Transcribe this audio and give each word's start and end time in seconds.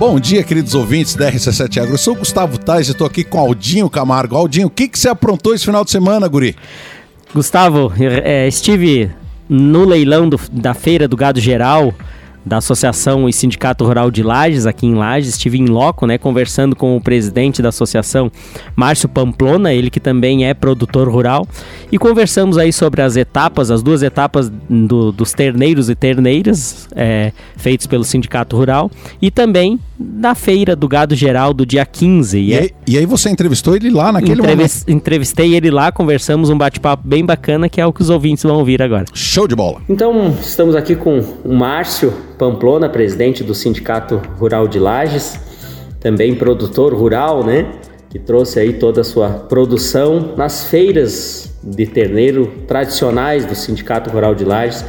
Bom 0.00 0.18
dia, 0.18 0.42
queridos 0.42 0.74
ouvintes 0.74 1.14
da 1.14 1.30
RC7 1.30 1.82
Agro. 1.82 1.92
Eu 1.92 1.98
sou 1.98 2.14
Gustavo 2.14 2.56
Tais 2.56 2.88
e 2.88 2.92
estou 2.92 3.06
aqui 3.06 3.22
com 3.22 3.38
Aldinho 3.38 3.90
Camargo. 3.90 4.34
Aldinho, 4.34 4.68
o 4.68 4.70
que, 4.70 4.88
que 4.88 4.98
você 4.98 5.10
aprontou 5.10 5.54
esse 5.54 5.66
final 5.66 5.84
de 5.84 5.90
semana, 5.90 6.26
guri? 6.26 6.56
Gustavo, 7.34 7.92
é, 7.98 8.48
estive 8.48 9.10
no 9.46 9.84
leilão 9.84 10.26
do, 10.26 10.40
da 10.50 10.72
Feira 10.72 11.06
do 11.06 11.18
Gado 11.18 11.38
Geral 11.38 11.92
da 12.44 12.56
Associação 12.56 13.28
e 13.28 13.32
Sindicato 13.34 13.84
Rural 13.84 14.10
de 14.10 14.22
Lages, 14.22 14.64
aqui 14.64 14.86
em 14.86 14.94
Lages. 14.94 15.34
Estive 15.34 15.58
em 15.58 15.66
loco, 15.66 16.06
né, 16.06 16.16
conversando 16.16 16.74
com 16.74 16.96
o 16.96 17.00
presidente 17.00 17.60
da 17.60 17.68
associação, 17.68 18.32
Márcio 18.74 19.06
Pamplona, 19.06 19.74
ele 19.74 19.90
que 19.90 20.00
também 20.00 20.46
é 20.46 20.54
produtor 20.54 21.10
rural, 21.10 21.46
e 21.92 21.98
conversamos 21.98 22.56
aí 22.56 22.72
sobre 22.72 23.02
as 23.02 23.16
etapas, 23.16 23.70
as 23.70 23.82
duas 23.82 24.02
etapas 24.02 24.50
do, 24.68 25.12
dos 25.12 25.34
terneiros 25.34 25.90
e 25.90 25.94
terneiras 25.94 26.88
é, 26.96 27.32
feitos 27.58 27.86
pelo 27.86 28.02
Sindicato 28.02 28.56
Rural, 28.56 28.90
e 29.20 29.30
também 29.30 29.78
da 30.02 30.34
feira 30.34 30.74
do 30.74 30.88
gado 30.88 31.14
geral 31.14 31.52
do 31.52 31.66
dia 31.66 31.84
15. 31.84 32.38
E, 32.38 32.48
e, 32.48 32.58
aí, 32.58 32.70
e 32.86 32.98
aí, 32.98 33.04
você 33.04 33.28
entrevistou 33.28 33.76
ele 33.76 33.90
lá 33.90 34.10
naquele 34.10 34.40
Entrevis, 34.40 34.84
momento? 34.86 34.98
Entrevistei 34.98 35.54
ele 35.54 35.70
lá, 35.70 35.92
conversamos 35.92 36.48
um 36.48 36.56
bate-papo 36.56 37.06
bem 37.06 37.24
bacana, 37.24 37.68
que 37.68 37.80
é 37.80 37.86
o 37.86 37.92
que 37.92 38.00
os 38.00 38.08
ouvintes 38.08 38.42
vão 38.42 38.56
ouvir 38.56 38.80
agora. 38.80 39.04
Show 39.12 39.46
de 39.46 39.54
bola! 39.54 39.82
Então, 39.88 40.34
estamos 40.40 40.74
aqui 40.74 40.96
com 40.96 41.20
o 41.44 41.54
Márcio 41.54 42.14
Pamplona, 42.38 42.88
presidente 42.88 43.44
do 43.44 43.54
Sindicato 43.54 44.20
Rural 44.38 44.66
de 44.66 44.78
Lages, 44.78 45.38
também 46.00 46.34
produtor 46.34 46.94
rural, 46.94 47.44
né? 47.44 47.70
Que 48.08 48.18
trouxe 48.18 48.58
aí 48.58 48.72
toda 48.72 49.02
a 49.02 49.04
sua 49.04 49.28
produção 49.28 50.34
nas 50.36 50.64
feiras 50.64 51.52
de 51.62 51.86
terneiro 51.86 52.50
tradicionais 52.66 53.44
do 53.44 53.54
Sindicato 53.54 54.08
Rural 54.08 54.34
de 54.34 54.44
Lages. 54.44 54.84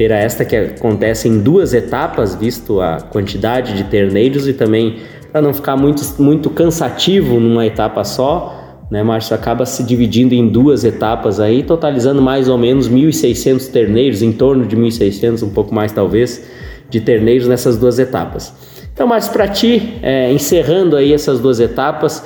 Feira 0.00 0.16
esta 0.16 0.46
que 0.46 0.56
acontece 0.56 1.28
em 1.28 1.40
duas 1.40 1.74
etapas, 1.74 2.34
visto 2.34 2.80
a 2.80 3.02
quantidade 3.02 3.76
de 3.76 3.84
terneiros 3.84 4.48
e 4.48 4.54
também 4.54 5.00
para 5.30 5.42
não 5.42 5.52
ficar 5.52 5.76
muito, 5.76 6.02
muito 6.18 6.48
cansativo 6.48 7.38
numa 7.38 7.66
etapa 7.66 8.02
só, 8.02 8.78
né, 8.90 9.02
Márcio? 9.02 9.34
Acaba 9.34 9.66
se 9.66 9.82
dividindo 9.82 10.34
em 10.34 10.48
duas 10.48 10.84
etapas 10.84 11.38
aí, 11.38 11.62
totalizando 11.62 12.22
mais 12.22 12.48
ou 12.48 12.56
menos 12.56 12.88
1.600 12.88 13.70
terneiros, 13.70 14.22
em 14.22 14.32
torno 14.32 14.64
de 14.64 14.74
1.600, 14.74 15.42
um 15.42 15.50
pouco 15.50 15.74
mais 15.74 15.92
talvez 15.92 16.48
de 16.88 16.98
terneiros 17.02 17.46
nessas 17.46 17.76
duas 17.76 17.98
etapas. 17.98 18.54
Então, 18.94 19.06
Márcio, 19.06 19.34
para 19.34 19.48
ti, 19.48 19.98
é, 20.00 20.32
encerrando 20.32 20.96
aí 20.96 21.12
essas 21.12 21.40
duas 21.40 21.60
etapas, 21.60 22.24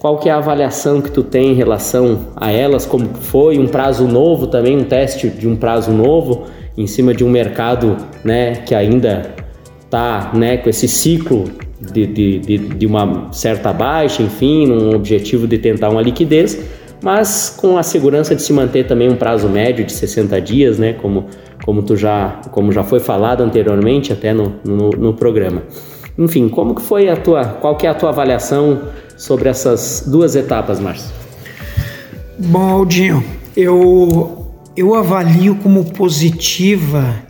qual 0.00 0.18
que 0.18 0.28
é 0.28 0.32
a 0.32 0.38
avaliação 0.38 1.00
que 1.00 1.12
tu 1.12 1.22
tem 1.22 1.52
em 1.52 1.54
relação 1.54 2.32
a 2.34 2.50
elas? 2.50 2.84
Como 2.84 3.14
foi 3.14 3.60
um 3.60 3.68
prazo 3.68 4.08
novo 4.08 4.48
também, 4.48 4.76
um 4.76 4.82
teste 4.82 5.28
de 5.28 5.46
um 5.46 5.54
prazo 5.54 5.92
novo 5.92 6.48
em 6.76 6.86
cima 6.86 7.14
de 7.14 7.24
um 7.24 7.30
mercado, 7.30 7.96
né, 8.24 8.56
que 8.66 8.74
ainda 8.74 9.34
está, 9.84 10.30
né, 10.34 10.56
com 10.56 10.70
esse 10.70 10.88
ciclo 10.88 11.44
de, 11.80 12.06
de, 12.06 12.38
de, 12.38 12.58
de 12.58 12.86
uma 12.86 13.32
certa 13.32 13.72
baixa, 13.72 14.22
enfim, 14.22 14.70
um 14.70 14.94
objetivo 14.94 15.46
de 15.46 15.58
tentar 15.58 15.90
uma 15.90 16.00
liquidez, 16.00 16.58
mas 17.02 17.54
com 17.56 17.76
a 17.76 17.82
segurança 17.82 18.34
de 18.34 18.42
se 18.42 18.52
manter 18.52 18.86
também 18.86 19.10
um 19.10 19.16
prazo 19.16 19.48
médio 19.48 19.84
de 19.84 19.92
60 19.92 20.40
dias, 20.40 20.78
né, 20.78 20.92
como 20.94 21.26
como 21.64 21.82
tu 21.82 21.96
já, 21.96 22.40
como 22.50 22.72
já 22.72 22.82
foi 22.82 23.00
falado 23.00 23.42
anteriormente 23.42 24.12
até 24.12 24.32
no, 24.32 24.54
no, 24.64 24.90
no 24.90 25.14
programa. 25.14 25.62
Enfim, 26.18 26.48
como 26.48 26.74
que 26.74 26.82
foi 26.82 27.08
a 27.08 27.16
tua, 27.16 27.44
qual 27.44 27.76
que 27.76 27.86
é 27.86 27.90
a 27.90 27.94
tua 27.94 28.10
avaliação 28.10 28.82
sobre 29.16 29.48
essas 29.48 30.04
duas 30.06 30.36
etapas, 30.36 30.78
Márcio? 30.78 31.10
Bom, 32.38 32.70
Aldinho, 32.70 33.24
eu, 33.56 34.41
eu 34.76 34.94
avalio 34.94 35.56
como 35.56 35.84
positiva 35.92 37.22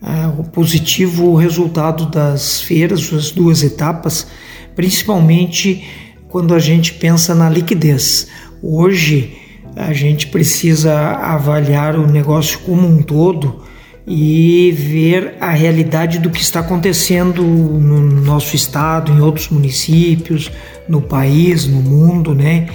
ah, 0.00 0.32
o 0.38 0.44
positivo 0.44 1.34
resultado 1.34 2.06
das 2.06 2.60
feiras, 2.60 3.12
as 3.12 3.30
duas 3.30 3.62
etapas, 3.62 4.26
principalmente 4.74 5.84
quando 6.28 6.54
a 6.54 6.58
gente 6.58 6.94
pensa 6.94 7.34
na 7.34 7.48
liquidez. 7.48 8.28
Hoje 8.62 9.36
a 9.76 9.92
gente 9.92 10.26
precisa 10.26 10.94
avaliar 11.16 11.96
o 11.96 12.06
negócio 12.06 12.58
como 12.60 12.86
um 12.86 13.02
todo 13.02 13.62
e 14.06 14.72
ver 14.72 15.36
a 15.40 15.50
realidade 15.50 16.18
do 16.18 16.30
que 16.30 16.40
está 16.40 16.60
acontecendo 16.60 17.42
no 17.42 18.00
nosso 18.00 18.56
estado, 18.56 19.12
em 19.12 19.20
outros 19.20 19.48
municípios, 19.48 20.50
no 20.88 21.00
país, 21.00 21.66
no 21.66 21.80
mundo, 21.80 22.34
né? 22.34 22.68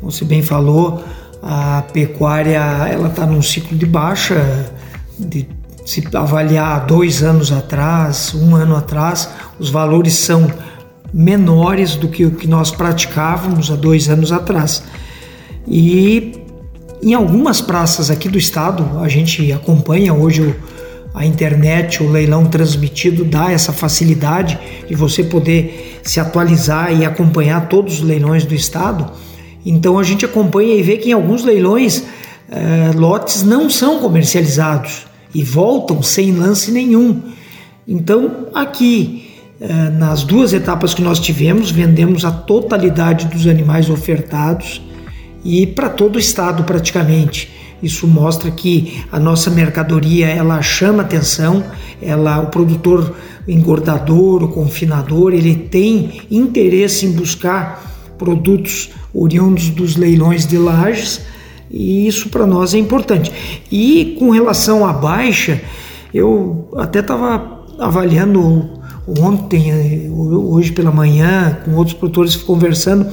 Você 0.00 0.24
bem 0.24 0.42
falou, 0.42 1.04
a 1.42 1.82
pecuária 1.92 2.60
ela 2.88 3.08
está 3.08 3.26
num 3.26 3.42
ciclo 3.42 3.76
de 3.76 3.86
baixa. 3.86 4.72
De, 5.18 5.48
se 5.84 6.02
avaliar 6.14 6.86
dois 6.86 7.24
anos 7.24 7.50
atrás, 7.50 8.34
um 8.34 8.54
ano 8.54 8.76
atrás, 8.76 9.28
os 9.58 9.68
valores 9.68 10.14
são 10.14 10.48
menores 11.12 11.96
do 11.96 12.08
que 12.08 12.24
o 12.24 12.30
que 12.30 12.46
nós 12.46 12.70
praticávamos 12.70 13.70
há 13.70 13.74
dois 13.74 14.08
anos 14.08 14.30
atrás. 14.30 14.84
E 15.66 16.40
em 17.02 17.14
algumas 17.14 17.60
praças 17.60 18.10
aqui 18.10 18.28
do 18.28 18.38
estado, 18.38 19.00
a 19.00 19.08
gente 19.08 19.52
acompanha 19.52 20.14
hoje 20.14 20.42
o, 20.42 20.56
a 21.12 21.26
internet, 21.26 22.02
o 22.02 22.08
leilão 22.08 22.46
transmitido 22.46 23.24
dá 23.24 23.50
essa 23.50 23.72
facilidade 23.72 24.58
de 24.88 24.94
você 24.94 25.24
poder 25.24 26.00
se 26.04 26.20
atualizar 26.20 26.92
e 26.92 27.04
acompanhar 27.04 27.68
todos 27.68 27.94
os 27.94 28.02
leilões 28.02 28.44
do 28.44 28.54
estado. 28.54 29.10
Então 29.64 29.98
a 29.98 30.02
gente 30.02 30.24
acompanha 30.24 30.74
e 30.74 30.82
vê 30.82 30.96
que 30.96 31.10
em 31.10 31.12
alguns 31.12 31.44
leilões 31.44 32.04
eh, 32.50 32.90
lotes 32.94 33.42
não 33.42 33.70
são 33.70 33.98
comercializados 34.00 35.06
e 35.34 35.42
voltam 35.42 36.02
sem 36.02 36.32
lance 36.32 36.70
nenhum. 36.70 37.22
Então 37.86 38.48
aqui 38.54 39.32
eh, 39.60 39.90
nas 39.90 40.24
duas 40.24 40.52
etapas 40.52 40.92
que 40.92 41.02
nós 41.02 41.20
tivemos, 41.20 41.70
vendemos 41.70 42.24
a 42.24 42.32
totalidade 42.32 43.26
dos 43.26 43.46
animais 43.46 43.88
ofertados 43.88 44.82
e 45.44 45.66
para 45.66 45.88
todo 45.88 46.16
o 46.16 46.18
estado 46.18 46.64
praticamente. 46.64 47.50
Isso 47.82 48.06
mostra 48.06 48.50
que 48.50 49.02
a 49.10 49.18
nossa 49.18 49.50
mercadoria 49.50 50.28
ela 50.28 50.62
chama 50.62 51.02
atenção, 51.02 51.64
ela 52.00 52.40
o 52.40 52.46
produtor 52.46 53.14
engordador, 53.46 54.44
o 54.44 54.48
confinador, 54.48 55.32
ele 55.32 55.54
tem 55.54 56.22
interesse 56.30 57.06
em 57.06 57.12
buscar 57.12 58.14
produtos 58.16 58.90
oriundos 59.14 59.70
dos 59.70 59.96
leilões 59.96 60.46
de 60.46 60.56
lajes 60.58 61.20
e 61.70 62.06
isso 62.06 62.28
para 62.28 62.46
nós 62.46 62.74
é 62.74 62.78
importante. 62.78 63.32
E 63.70 64.16
com 64.18 64.30
relação 64.30 64.86
à 64.86 64.92
baixa, 64.92 65.60
eu 66.12 66.68
até 66.76 67.00
estava 67.00 67.64
avaliando 67.78 68.70
ontem, 69.06 70.10
hoje 70.10 70.70
pela 70.72 70.92
manhã, 70.92 71.58
com 71.64 71.72
outros 71.72 71.96
produtores 71.96 72.36
conversando, 72.36 73.06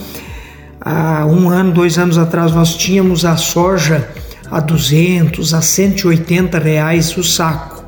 há 0.82 1.26
um 1.26 1.50
ano, 1.50 1.72
dois 1.72 1.98
anos 1.98 2.18
atrás, 2.18 2.52
nós 2.52 2.76
tínhamos 2.76 3.24
a 3.24 3.38
soja 3.38 4.10
a 4.52 4.60
200, 4.60 5.54
a 5.54 5.62
180 5.62 6.60
reais 6.60 7.16
o 7.16 7.24
saco 7.24 7.86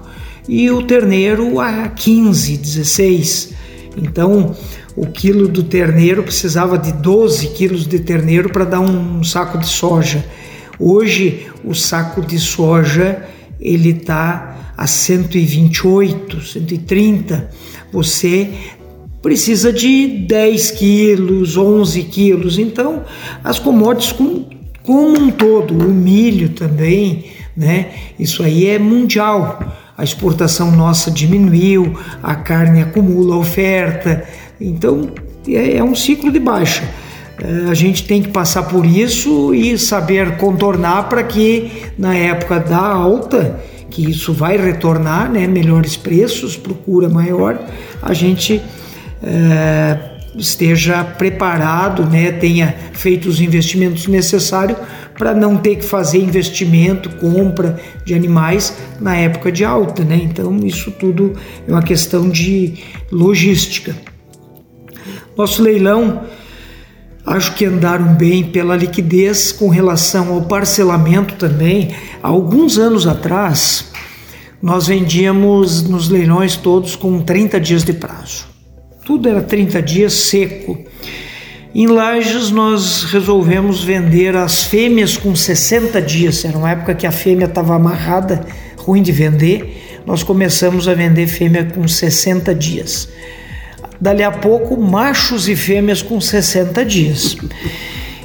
e 0.47 0.69
o 0.71 0.83
terneiro 0.83 1.59
a 1.59 1.89
15, 1.89 2.57
16. 2.57 3.53
Então, 3.97 4.55
o 4.95 5.05
quilo 5.05 5.47
do 5.47 5.63
terneiro 5.63 6.23
precisava 6.23 6.77
de 6.77 6.91
12 6.91 7.47
quilos 7.49 7.87
de 7.87 7.99
terneiro 7.99 8.49
para 8.49 8.65
dar 8.65 8.79
um 8.79 9.23
saco 9.23 9.57
de 9.57 9.67
soja. 9.67 10.23
Hoje, 10.79 11.47
o 11.63 11.73
saco 11.73 12.21
de 12.21 12.39
soja 12.39 13.25
ele 13.59 13.91
está 13.91 14.73
a 14.75 14.87
128, 14.87 16.41
130. 16.41 17.49
Você 17.91 18.49
precisa 19.21 19.71
de 19.71 20.07
10 20.27 20.71
quilos, 20.71 21.55
11 21.55 22.03
quilos. 22.03 22.57
Então, 22.57 23.03
as 23.43 23.59
commodities 23.59 24.11
como, 24.11 24.49
como 24.81 25.19
um 25.19 25.29
todo, 25.29 25.75
o 25.75 25.93
milho 25.93 26.49
também, 26.49 27.25
né? 27.55 27.91
Isso 28.19 28.41
aí 28.41 28.65
é 28.65 28.79
mundial. 28.79 29.77
A 29.95 30.03
exportação 30.03 30.71
nossa 30.71 31.11
diminuiu, 31.11 31.95
a 32.23 32.33
carne 32.33 32.81
acumula 32.81 33.35
oferta. 33.35 34.27
Então, 34.61 35.09
é, 35.47 35.77
é 35.77 35.83
um 35.83 35.95
ciclo 35.95 36.31
de 36.31 36.39
baixa. 36.39 36.83
É, 37.41 37.69
a 37.69 37.73
gente 37.73 38.03
tem 38.03 38.21
que 38.21 38.29
passar 38.29 38.63
por 38.63 38.85
isso 38.85 39.53
e 39.53 39.77
saber 39.77 40.37
contornar 40.37 41.09
para 41.09 41.23
que 41.23 41.71
na 41.97 42.15
época 42.15 42.59
da 42.59 42.77
alta, 42.77 43.59
que 43.89 44.09
isso 44.09 44.31
vai 44.31 44.57
retornar, 44.57 45.29
né, 45.29 45.47
melhores 45.47 45.97
preços, 45.97 46.55
procura 46.55 47.09
maior, 47.09 47.59
a 48.01 48.13
gente 48.13 48.61
é, 49.23 49.97
esteja 50.35 51.03
preparado, 51.03 52.05
né, 52.05 52.31
tenha 52.31 52.75
feito 52.93 53.27
os 53.27 53.41
investimentos 53.41 54.07
necessários 54.07 54.77
para 55.17 55.33
não 55.33 55.57
ter 55.57 55.77
que 55.77 55.85
fazer 55.85 56.19
investimento, 56.19 57.09
compra 57.17 57.79
de 58.05 58.13
animais 58.13 58.77
na 58.99 59.15
época 59.15 59.51
de 59.51 59.63
alta, 59.63 60.03
né? 60.03 60.15
Então 60.15 60.57
isso 60.63 60.89
tudo 60.89 61.33
é 61.67 61.71
uma 61.71 61.83
questão 61.83 62.27
de 62.27 62.83
logística. 63.11 63.95
Nosso 65.41 65.63
leilão 65.63 66.21
acho 67.25 67.55
que 67.55 67.65
andaram 67.65 68.13
bem 68.13 68.43
pela 68.43 68.75
liquidez 68.75 69.51
com 69.51 69.69
relação 69.69 70.33
ao 70.33 70.43
parcelamento 70.43 71.33
também. 71.33 71.95
Há 72.21 72.27
alguns 72.27 72.77
anos 72.77 73.07
atrás, 73.07 73.91
nós 74.61 74.87
vendíamos 74.87 75.81
nos 75.81 76.09
leilões 76.09 76.55
todos 76.55 76.95
com 76.95 77.21
30 77.21 77.59
dias 77.59 77.83
de 77.83 77.93
prazo 77.93 78.51
tudo 79.11 79.27
era 79.27 79.41
30 79.41 79.81
dias 79.81 80.13
seco. 80.13 80.77
Em 81.75 81.87
Lages 81.87 82.49
nós 82.49 83.03
resolvemos 83.03 83.83
vender 83.83 84.37
as 84.37 84.63
fêmeas 84.63 85.17
com 85.17 85.35
60 85.35 86.01
dias. 86.01 86.45
Era 86.45 86.57
uma 86.57 86.71
época 86.71 86.95
que 86.95 87.05
a 87.05 87.11
fêmea 87.11 87.45
estava 87.45 87.75
amarrada, 87.75 88.45
ruim 88.77 89.01
de 89.01 89.11
vender. 89.11 90.01
Nós 90.05 90.23
começamos 90.23 90.87
a 90.87 90.93
vender 90.93 91.27
fêmea 91.27 91.65
com 91.65 91.85
60 91.87 92.55
dias. 92.55 93.09
Dali 94.01 94.23
a 94.23 94.31
pouco, 94.31 94.75
machos 94.81 95.47
e 95.47 95.55
fêmeas 95.55 96.01
com 96.01 96.19
60 96.19 96.83
dias. 96.83 97.37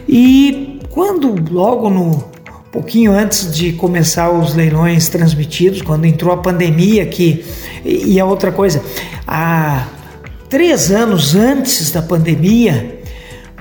E 0.08 0.80
quando 0.90 1.34
logo 1.52 1.90
no 1.90 2.24
pouquinho 2.72 3.12
antes 3.12 3.54
de 3.54 3.74
começar 3.74 4.30
os 4.30 4.54
leilões 4.54 5.10
transmitidos, 5.10 5.82
quando 5.82 6.06
entrou 6.06 6.32
a 6.32 6.38
pandemia, 6.38 7.04
que 7.04 7.44
e 7.84 8.18
a 8.18 8.24
outra 8.24 8.50
coisa, 8.50 8.82
há 9.26 9.86
três 10.48 10.90
anos 10.90 11.34
antes 11.34 11.90
da 11.90 12.00
pandemia, 12.00 13.00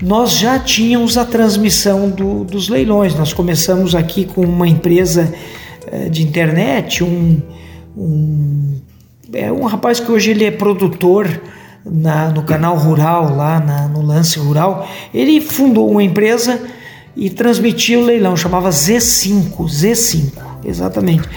nós 0.02 0.32
já 0.38 0.58
tínhamos 0.58 1.18
a 1.18 1.24
transmissão 1.26 2.08
do, 2.08 2.44
dos 2.44 2.70
leilões. 2.70 3.14
Nós 3.14 3.34
começamos 3.34 3.94
aqui 3.94 4.24
com 4.24 4.40
uma 4.40 4.66
empresa 4.66 5.34
eh, 5.92 6.08
de 6.08 6.22
internet, 6.22 7.04
um, 7.04 7.42
um, 7.94 8.80
é 9.34 9.52
um 9.52 9.64
rapaz 9.64 10.00
que 10.00 10.10
hoje 10.10 10.30
ele 10.30 10.44
é 10.44 10.50
produtor 10.50 11.28
na, 11.88 12.30
no 12.30 12.42
canal 12.42 12.76
rural, 12.76 13.34
lá 13.34 13.60
na, 13.60 13.88
no 13.88 14.02
Lance 14.02 14.38
Rural. 14.38 14.88
Ele 15.14 15.40
fundou 15.40 15.88
uma 15.90 16.02
empresa 16.02 16.60
e 17.14 17.30
transmitia 17.30 17.98
o 17.98 18.04
leilão, 18.04 18.36
chamava 18.36 18.68
Z5, 18.68 19.56
Z5, 19.56 20.32
exatamente. 20.64 21.28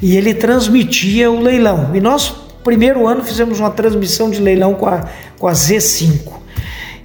E 0.00 0.16
ele 0.16 0.32
transmitia 0.32 1.30
o 1.30 1.40
leilão. 1.40 1.90
E 1.94 2.00
nós, 2.00 2.34
primeiro 2.62 3.06
ano, 3.06 3.22
fizemos 3.22 3.60
uma 3.60 3.70
transmissão 3.70 4.30
de 4.30 4.40
leilão 4.40 4.74
com 4.74 4.86
a, 4.86 5.04
com 5.38 5.46
a 5.46 5.52
Z5. 5.52 6.32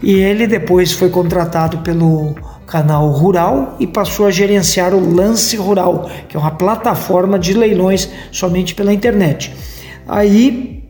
E 0.02 0.14
ele 0.14 0.48
depois 0.48 0.94
foi 0.94 1.10
contratado 1.10 1.80
pelo 1.80 2.36
canal 2.66 3.10
Rural 3.10 3.76
e 3.80 3.86
passou 3.86 4.26
a 4.26 4.32
gerenciar 4.32 4.94
o 4.94 5.14
Lance 5.14 5.58
Rural, 5.58 6.10
que 6.30 6.38
é 6.38 6.40
uma 6.40 6.52
plataforma 6.52 7.38
de 7.38 7.54
leilões 7.54 8.10
somente 8.32 8.74
pela 8.74 8.94
internet. 8.94 9.54
Aí 10.08 10.81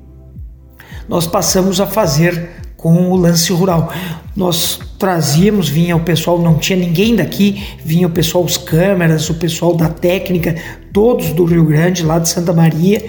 nós 1.11 1.27
passamos 1.27 1.81
a 1.81 1.85
fazer 1.85 2.51
com 2.77 3.11
o 3.11 3.17
lance 3.17 3.51
rural. 3.51 3.91
Nós 4.33 4.79
trazíamos, 4.97 5.67
vinha 5.67 5.93
o 5.93 5.99
pessoal, 5.99 6.39
não 6.39 6.57
tinha 6.57 6.79
ninguém 6.79 7.17
daqui, 7.17 7.61
vinha 7.83 8.07
o 8.07 8.09
pessoal, 8.09 8.45
os 8.45 8.55
câmeras, 8.55 9.29
o 9.29 9.33
pessoal 9.33 9.75
da 9.75 9.89
técnica, 9.89 10.55
todos 10.93 11.33
do 11.33 11.43
Rio 11.43 11.65
Grande, 11.65 12.05
lá 12.05 12.17
de 12.17 12.29
Santa 12.29 12.53
Maria, 12.53 13.05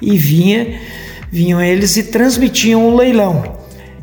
e 0.00 0.16
vinha, 0.16 0.80
vinham 1.30 1.60
eles 1.60 1.98
e 1.98 2.04
transmitiam 2.04 2.88
o 2.88 2.96
leilão. 2.96 3.44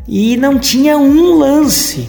E 0.08 0.38
não 0.38 0.60
tinha 0.60 0.96
um 0.96 1.40
lance. 1.40 2.06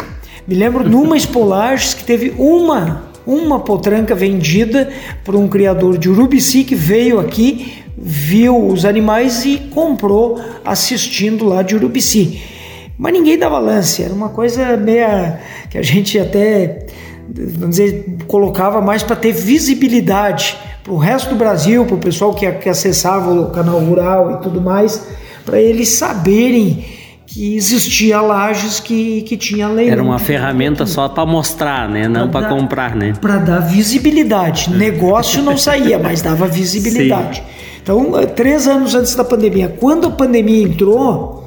Me 0.47 0.55
lembro 0.55 0.87
numa 0.87 1.17
Espolages 1.17 1.95
que 1.95 2.05
teve 2.05 2.35
uma 2.37 3.09
uma 3.27 3.61
potranca 3.61 4.15
vendida 4.15 4.91
por 5.25 5.37
um 5.37 5.47
criador 5.47 5.99
de 5.99 6.09
Urubici 6.09 6.65
que 6.65 6.75
veio 6.75 7.21
aqui, 7.21 7.85
viu 8.01 8.67
os 8.67 8.85
animais 8.85 9.45
e 9.45 9.59
comprou 9.59 10.41
assistindo 10.65 11.45
lá 11.45 11.63
de 11.63 11.77
Urubici. 11.77 12.41
Mas 12.97 13.13
ninguém 13.13 13.39
dava 13.39 13.59
lance, 13.59 14.03
era 14.03 14.13
uma 14.13 14.31
coisa 14.31 14.77
meia 14.77 15.41
que 15.69 15.79
a 15.79 15.83
gente 15.83 16.19
até, 16.19 16.87
vamos 17.29 17.77
dizer, 17.77 18.17
colocava 18.27 18.81
mais 18.81 19.03
para 19.03 19.17
ter 19.17 19.33
visibilidade 19.33 20.57
para 20.83 20.93
o 20.93 20.97
resto 20.97 21.31
do 21.31 21.37
Brasil, 21.37 21.85
para 21.85 21.95
o 21.95 21.99
pessoal 21.99 22.35
que, 22.35 22.51
que 22.53 22.69
acessava 22.69 23.33
o 23.33 23.51
canal 23.51 23.79
rural 23.81 24.33
e 24.33 24.43
tudo 24.43 24.61
mais, 24.61 25.07
para 25.45 25.61
eles 25.61 25.89
saberem 25.91 26.85
que 27.27 27.55
existia 27.55 28.21
lajes 28.21 28.81
que, 28.81 29.23
que 29.23 29.37
tinha 29.37 29.69
leilão. 29.69 29.93
Era 29.93 30.03
uma 30.03 30.19
ferramenta 30.19 30.85
só 30.85 31.09
para 31.09 31.25
mostrar, 31.25 31.89
né? 31.89 32.09
Não 32.09 32.29
para 32.29 32.49
comprar, 32.49 32.97
né? 32.97 33.13
Para 33.21 33.37
dar 33.37 33.61
visibilidade. 33.61 34.71
Negócio 34.71 35.43
não 35.43 35.57
saía, 35.57 35.99
mas 35.99 36.21
dava 36.23 36.47
visibilidade. 36.47 37.37
Sim. 37.39 37.70
Então, 37.83 38.13
três 38.35 38.67
anos 38.69 38.95
antes 38.95 39.15
da 39.15 39.25
pandemia, 39.25 39.75
quando 39.81 40.09
a 40.09 40.11
pandemia 40.11 40.63
entrou, 40.63 41.47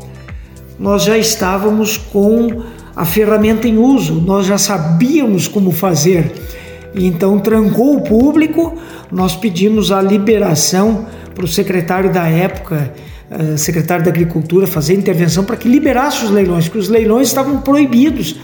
nós 0.79 1.03
já 1.03 1.17
estávamos 1.17 1.97
com 1.97 2.63
a 2.95 3.05
ferramenta 3.05 3.67
em 3.67 3.77
uso, 3.77 4.15
nós 4.15 4.45
já 4.45 4.57
sabíamos 4.57 5.47
como 5.47 5.71
fazer. 5.71 6.31
Então 6.95 7.39
trancou 7.39 7.97
o 7.97 8.01
público, 8.01 8.77
nós 9.11 9.35
pedimos 9.35 9.91
a 9.91 10.01
liberação 10.01 11.05
para 11.33 11.45
o 11.45 11.47
secretário 11.47 12.11
da 12.11 12.27
época, 12.27 12.93
uh, 13.31 13.57
secretário 13.57 14.05
da 14.05 14.11
Agricultura, 14.11 14.67
fazer 14.67 14.93
intervenção 14.93 15.43
para 15.43 15.57
que 15.57 15.67
liberasse 15.67 16.23
os 16.23 16.29
leilões, 16.29 16.65
porque 16.65 16.79
os 16.79 16.89
leilões 16.89 17.29
estavam 17.29 17.61
proibidos. 17.61 18.35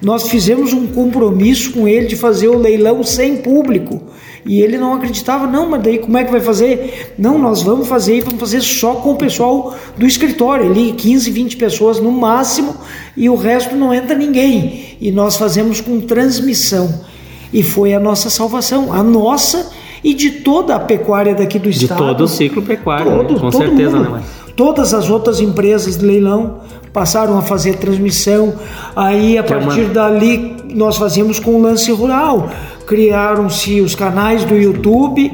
Nós 0.00 0.28
fizemos 0.28 0.72
um 0.72 0.86
compromisso 0.86 1.72
com 1.72 1.88
ele 1.88 2.06
de 2.06 2.16
fazer 2.16 2.48
o 2.48 2.58
leilão 2.58 3.02
sem 3.02 3.38
público. 3.38 4.02
E 4.46 4.60
ele 4.60 4.78
não 4.78 4.94
acreditava, 4.94 5.46
não, 5.46 5.68
mas 5.68 5.82
daí 5.82 5.98
como 5.98 6.16
é 6.16 6.24
que 6.24 6.30
vai 6.30 6.40
fazer? 6.40 7.14
Não, 7.18 7.36
nós 7.36 7.62
vamos 7.62 7.88
fazer 7.88 8.16
e 8.16 8.20
vamos 8.20 8.38
fazer 8.38 8.60
só 8.60 8.94
com 8.94 9.12
o 9.12 9.16
pessoal 9.16 9.74
do 9.96 10.06
escritório, 10.06 10.66
ali 10.70 10.92
15, 10.92 11.30
20 11.30 11.56
pessoas 11.56 12.00
no 12.00 12.12
máximo, 12.12 12.76
e 13.16 13.28
o 13.28 13.34
resto 13.34 13.74
não 13.74 13.92
entra 13.92 14.14
ninguém. 14.14 14.96
E 15.00 15.10
nós 15.10 15.36
fazemos 15.36 15.80
com 15.80 16.00
transmissão. 16.00 17.04
E 17.52 17.62
foi 17.62 17.92
a 17.92 18.00
nossa 18.00 18.30
salvação, 18.30 18.92
a 18.92 19.02
nossa 19.02 19.70
e 20.04 20.14
de 20.14 20.30
toda 20.30 20.76
a 20.76 20.80
pecuária 20.80 21.34
daqui 21.34 21.58
do 21.58 21.68
estado. 21.68 21.98
De 21.98 22.06
todo 22.06 22.24
o 22.24 22.28
ciclo 22.28 22.62
pecuário, 22.62 23.10
todo, 23.10 23.34
né? 23.34 23.40
com 23.40 23.50
certeza, 23.50 23.96
mundo. 23.96 24.10
né? 24.10 24.22
Todas 24.54 24.94
as 24.94 25.10
outras 25.10 25.40
empresas 25.40 25.98
de 25.98 26.04
leilão 26.04 26.60
passaram 26.92 27.36
a 27.36 27.42
fazer 27.42 27.76
transmissão. 27.76 28.54
Aí, 28.94 29.36
a 29.36 29.42
que 29.42 29.52
partir 29.52 29.80
é 29.80 29.84
uma... 29.84 29.92
dali, 29.92 30.55
nós 30.76 30.96
fazíamos 30.96 31.40
com 31.40 31.52
o 31.52 31.62
lance 31.62 31.90
rural 31.90 32.50
criaram-se 32.86 33.80
os 33.80 33.94
canais 33.94 34.44
do 34.44 34.56
YouTube. 34.56 35.30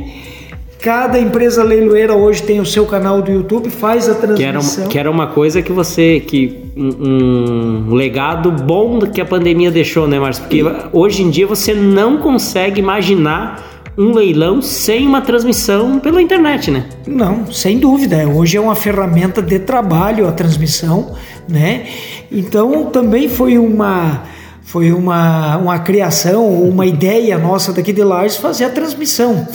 Cada 0.80 1.20
empresa 1.20 1.62
leiloeira 1.62 2.14
hoje 2.14 2.42
tem 2.42 2.58
o 2.58 2.66
seu 2.66 2.84
canal 2.84 3.22
do 3.22 3.30
YouTube, 3.30 3.70
faz 3.70 4.08
a 4.08 4.14
transmissão. 4.14 4.36
Que 4.36 4.44
era 4.44 4.58
uma, 4.58 4.88
que 4.88 4.98
era 4.98 5.10
uma 5.10 5.26
coisa 5.28 5.62
que 5.62 5.70
você. 5.70 6.18
que 6.18 6.58
um, 6.76 7.90
um, 7.90 7.94
legado 7.94 8.50
bom 8.50 8.98
que 9.00 9.20
a 9.20 9.24
pandemia 9.24 9.70
deixou, 9.70 10.08
né, 10.08 10.18
Márcio? 10.18 10.42
Porque 10.42 10.60
e... 10.60 10.64
hoje 10.92 11.22
em 11.22 11.30
dia 11.30 11.46
você 11.46 11.72
não 11.72 12.16
consegue 12.16 12.80
imaginar 12.80 13.70
um 13.96 14.12
leilão 14.12 14.60
sem 14.60 15.06
uma 15.06 15.20
transmissão 15.20 16.00
pela 16.00 16.20
internet, 16.20 16.70
né? 16.70 16.86
Não, 17.06 17.46
sem 17.52 17.78
dúvida. 17.78 18.26
Hoje 18.26 18.56
é 18.56 18.60
uma 18.60 18.74
ferramenta 18.74 19.40
de 19.40 19.60
trabalho 19.60 20.26
a 20.26 20.32
transmissão, 20.32 21.12
né? 21.48 21.86
Então 22.30 22.86
também 22.86 23.28
foi 23.28 23.56
uma 23.56 24.24
foi 24.64 24.92
uma, 24.92 25.56
uma 25.56 25.78
criação, 25.78 26.48
uma 26.62 26.86
ideia 26.86 27.36
nossa 27.38 27.72
daqui 27.72 27.92
de 27.92 28.02
Lages 28.02 28.36
fazer 28.36 28.64
a 28.64 28.70
transmissão. 28.70 29.46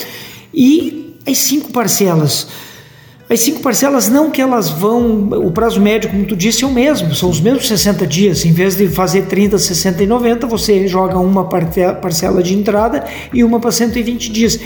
E 0.54 1.16
as 1.26 1.38
cinco 1.40 1.72
parcelas. 1.72 2.48
As 3.30 3.42
cinco 3.42 3.60
parcelas 3.60 4.08
não 4.08 4.32
que 4.32 4.42
elas 4.42 4.70
vão, 4.70 5.28
o 5.46 5.52
prazo 5.52 5.82
médio, 5.82 6.10
como 6.10 6.26
tu 6.26 6.34
disse, 6.34 6.64
é 6.64 6.68
o 6.68 6.72
mesmo, 6.72 7.14
são 7.14 7.30
os 7.30 7.42
mesmos 7.42 7.68
60 7.68 8.08
dias. 8.08 8.46
Em 8.46 8.54
vez 8.54 8.78
de 8.78 8.88
fazer 8.88 9.24
30, 9.24 9.58
60 9.58 10.02
e 10.02 10.08
90, 10.08 10.48
você 10.48 10.88
joga 10.88 11.20
uma 11.20 11.44
parcela 11.44 12.42
de 12.42 12.54
entrada 12.54 13.04
e 13.34 13.44
uma 13.44 13.60
para 13.60 13.70
120 13.70 14.32
dias. 14.32 14.58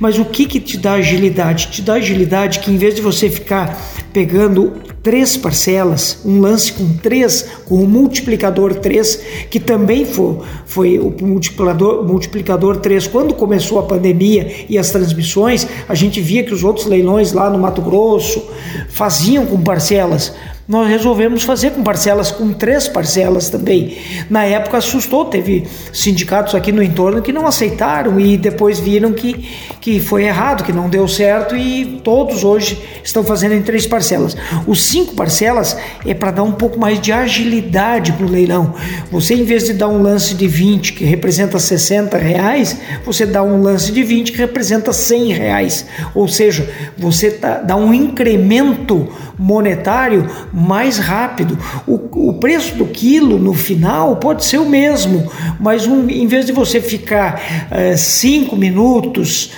Mas 0.00 0.18
o 0.18 0.24
que, 0.24 0.46
que 0.46 0.58
te 0.58 0.76
dá 0.76 0.94
agilidade? 0.94 1.68
Te 1.68 1.80
dá 1.80 1.94
agilidade 1.94 2.58
que 2.58 2.72
em 2.72 2.76
vez 2.76 2.96
de 2.96 3.00
você 3.00 3.30
ficar 3.30 3.80
pegando 4.18 4.72
três 5.00 5.36
parcelas, 5.36 6.22
um 6.24 6.40
lance 6.40 6.72
com 6.72 6.92
três, 6.96 7.46
com 7.66 7.76
o 7.76 7.86
multiplicador 7.86 8.74
3, 8.74 9.22
que 9.48 9.60
também 9.60 10.04
foi, 10.04 10.38
foi 10.66 10.98
o 10.98 11.14
multiplicador, 11.22 12.04
multiplicador 12.04 12.78
3. 12.78 13.06
Quando 13.06 13.32
começou 13.32 13.78
a 13.78 13.84
pandemia 13.84 14.66
e 14.68 14.76
as 14.76 14.90
transmissões, 14.90 15.68
a 15.88 15.94
gente 15.94 16.20
via 16.20 16.42
que 16.42 16.52
os 16.52 16.64
outros 16.64 16.86
leilões 16.86 17.32
lá 17.32 17.48
no 17.48 17.60
Mato 17.60 17.80
Grosso 17.80 18.44
faziam 18.88 19.46
com 19.46 19.62
parcelas 19.62 20.34
nós 20.68 20.86
resolvemos 20.86 21.44
fazer 21.44 21.70
com 21.70 21.82
parcelas, 21.82 22.30
com 22.30 22.52
três 22.52 22.86
parcelas 22.86 23.48
também. 23.48 23.96
Na 24.28 24.44
época 24.44 24.76
assustou, 24.76 25.24
teve 25.24 25.66
sindicatos 25.94 26.54
aqui 26.54 26.70
no 26.70 26.82
entorno 26.82 27.22
que 27.22 27.32
não 27.32 27.46
aceitaram 27.46 28.20
e 28.20 28.36
depois 28.36 28.78
viram 28.78 29.14
que, 29.14 29.48
que 29.88 30.00
foi 30.00 30.24
errado, 30.24 30.64
que 30.64 30.72
não 30.72 30.86
deu 30.86 31.08
certo 31.08 31.56
e 31.56 31.98
todos 32.04 32.44
hoje 32.44 32.78
estão 33.02 33.24
fazendo 33.24 33.54
em 33.54 33.62
três 33.62 33.86
parcelas. 33.86 34.36
Os 34.66 34.82
cinco 34.82 35.14
parcelas 35.14 35.78
é 36.04 36.12
para 36.12 36.30
dar 36.30 36.42
um 36.42 36.52
pouco 36.52 36.78
mais 36.78 37.00
de 37.00 37.10
agilidade 37.10 38.12
para 38.12 38.26
o 38.26 38.28
leilão. 38.28 38.74
Você, 39.10 39.32
em 39.32 39.44
vez 39.44 39.64
de 39.64 39.72
dar 39.72 39.88
um 39.88 40.02
lance 40.02 40.34
de 40.34 40.46
20 40.46 40.92
que 40.92 41.06
representa 41.06 41.58
60 41.58 42.18
reais, 42.18 42.76
você 43.02 43.24
dá 43.24 43.42
um 43.42 43.62
lance 43.62 43.90
de 43.90 44.02
20 44.02 44.32
que 44.32 44.38
representa 44.38 44.92
100 44.92 45.32
reais. 45.32 45.86
Ou 46.14 46.28
seja, 46.28 46.68
você 46.98 47.30
tá, 47.30 47.54
dá 47.54 47.74
um 47.74 47.94
incremento 47.94 49.08
monetário 49.38 50.28
mais 50.52 50.98
rápido. 50.98 51.56
O, 51.86 52.28
o 52.28 52.34
preço 52.34 52.74
do 52.74 52.84
quilo 52.84 53.38
no 53.38 53.54
final 53.54 54.16
pode 54.16 54.44
ser 54.44 54.58
o 54.58 54.68
mesmo, 54.68 55.30
mas 55.58 55.86
um, 55.86 56.10
em 56.10 56.26
vez 56.26 56.44
de 56.44 56.52
você 56.52 56.78
ficar 56.78 57.40
uh, 57.70 57.96
cinco 57.96 58.54
minutos 58.54 59.52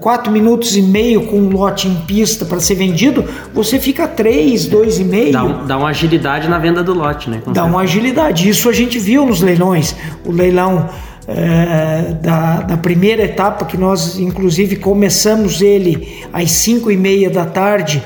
4 0.00 0.30
minutos 0.30 0.76
e 0.76 0.82
meio 0.82 1.26
com 1.26 1.38
um 1.38 1.50
lote 1.50 1.88
em 1.88 1.94
pista 2.06 2.44
para 2.44 2.60
ser 2.60 2.74
vendido, 2.74 3.24
você 3.52 3.78
fica 3.78 4.06
3, 4.06 4.68
2,5. 4.68 5.32
Dá, 5.32 5.44
um, 5.44 5.66
dá 5.66 5.78
uma 5.78 5.88
agilidade 5.88 6.48
na 6.48 6.58
venda 6.58 6.82
do 6.82 6.94
lote, 6.94 7.28
né? 7.28 7.40
Com 7.44 7.52
dá 7.52 7.64
uma 7.64 7.80
agilidade. 7.80 8.48
Isso 8.48 8.68
a 8.68 8.72
gente 8.72 8.98
viu 8.98 9.26
nos 9.26 9.40
leilões. 9.40 9.94
O 10.24 10.32
leilão 10.32 10.88
é, 11.26 12.14
da, 12.20 12.62
da, 12.62 12.76
primeira 12.76 13.22
etapa, 13.22 13.64
que 13.64 13.76
nós 13.76 14.18
inclusive 14.18 14.76
começamos 14.76 15.60
ele 15.60 16.24
às 16.32 16.50
5 16.50 16.90
e 16.90 16.96
meia 16.96 17.30
da 17.30 17.44
tarde, 17.44 18.02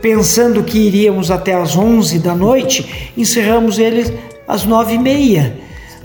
pensando 0.00 0.62
que 0.62 0.78
iríamos 0.78 1.30
até 1.30 1.54
às 1.54 1.76
11 1.76 2.18
da 2.18 2.34
noite, 2.34 3.10
encerramos 3.16 3.78
ele 3.78 4.12
às 4.46 4.64
9 4.64 4.94
e 4.94 4.98
meia. 4.98 5.56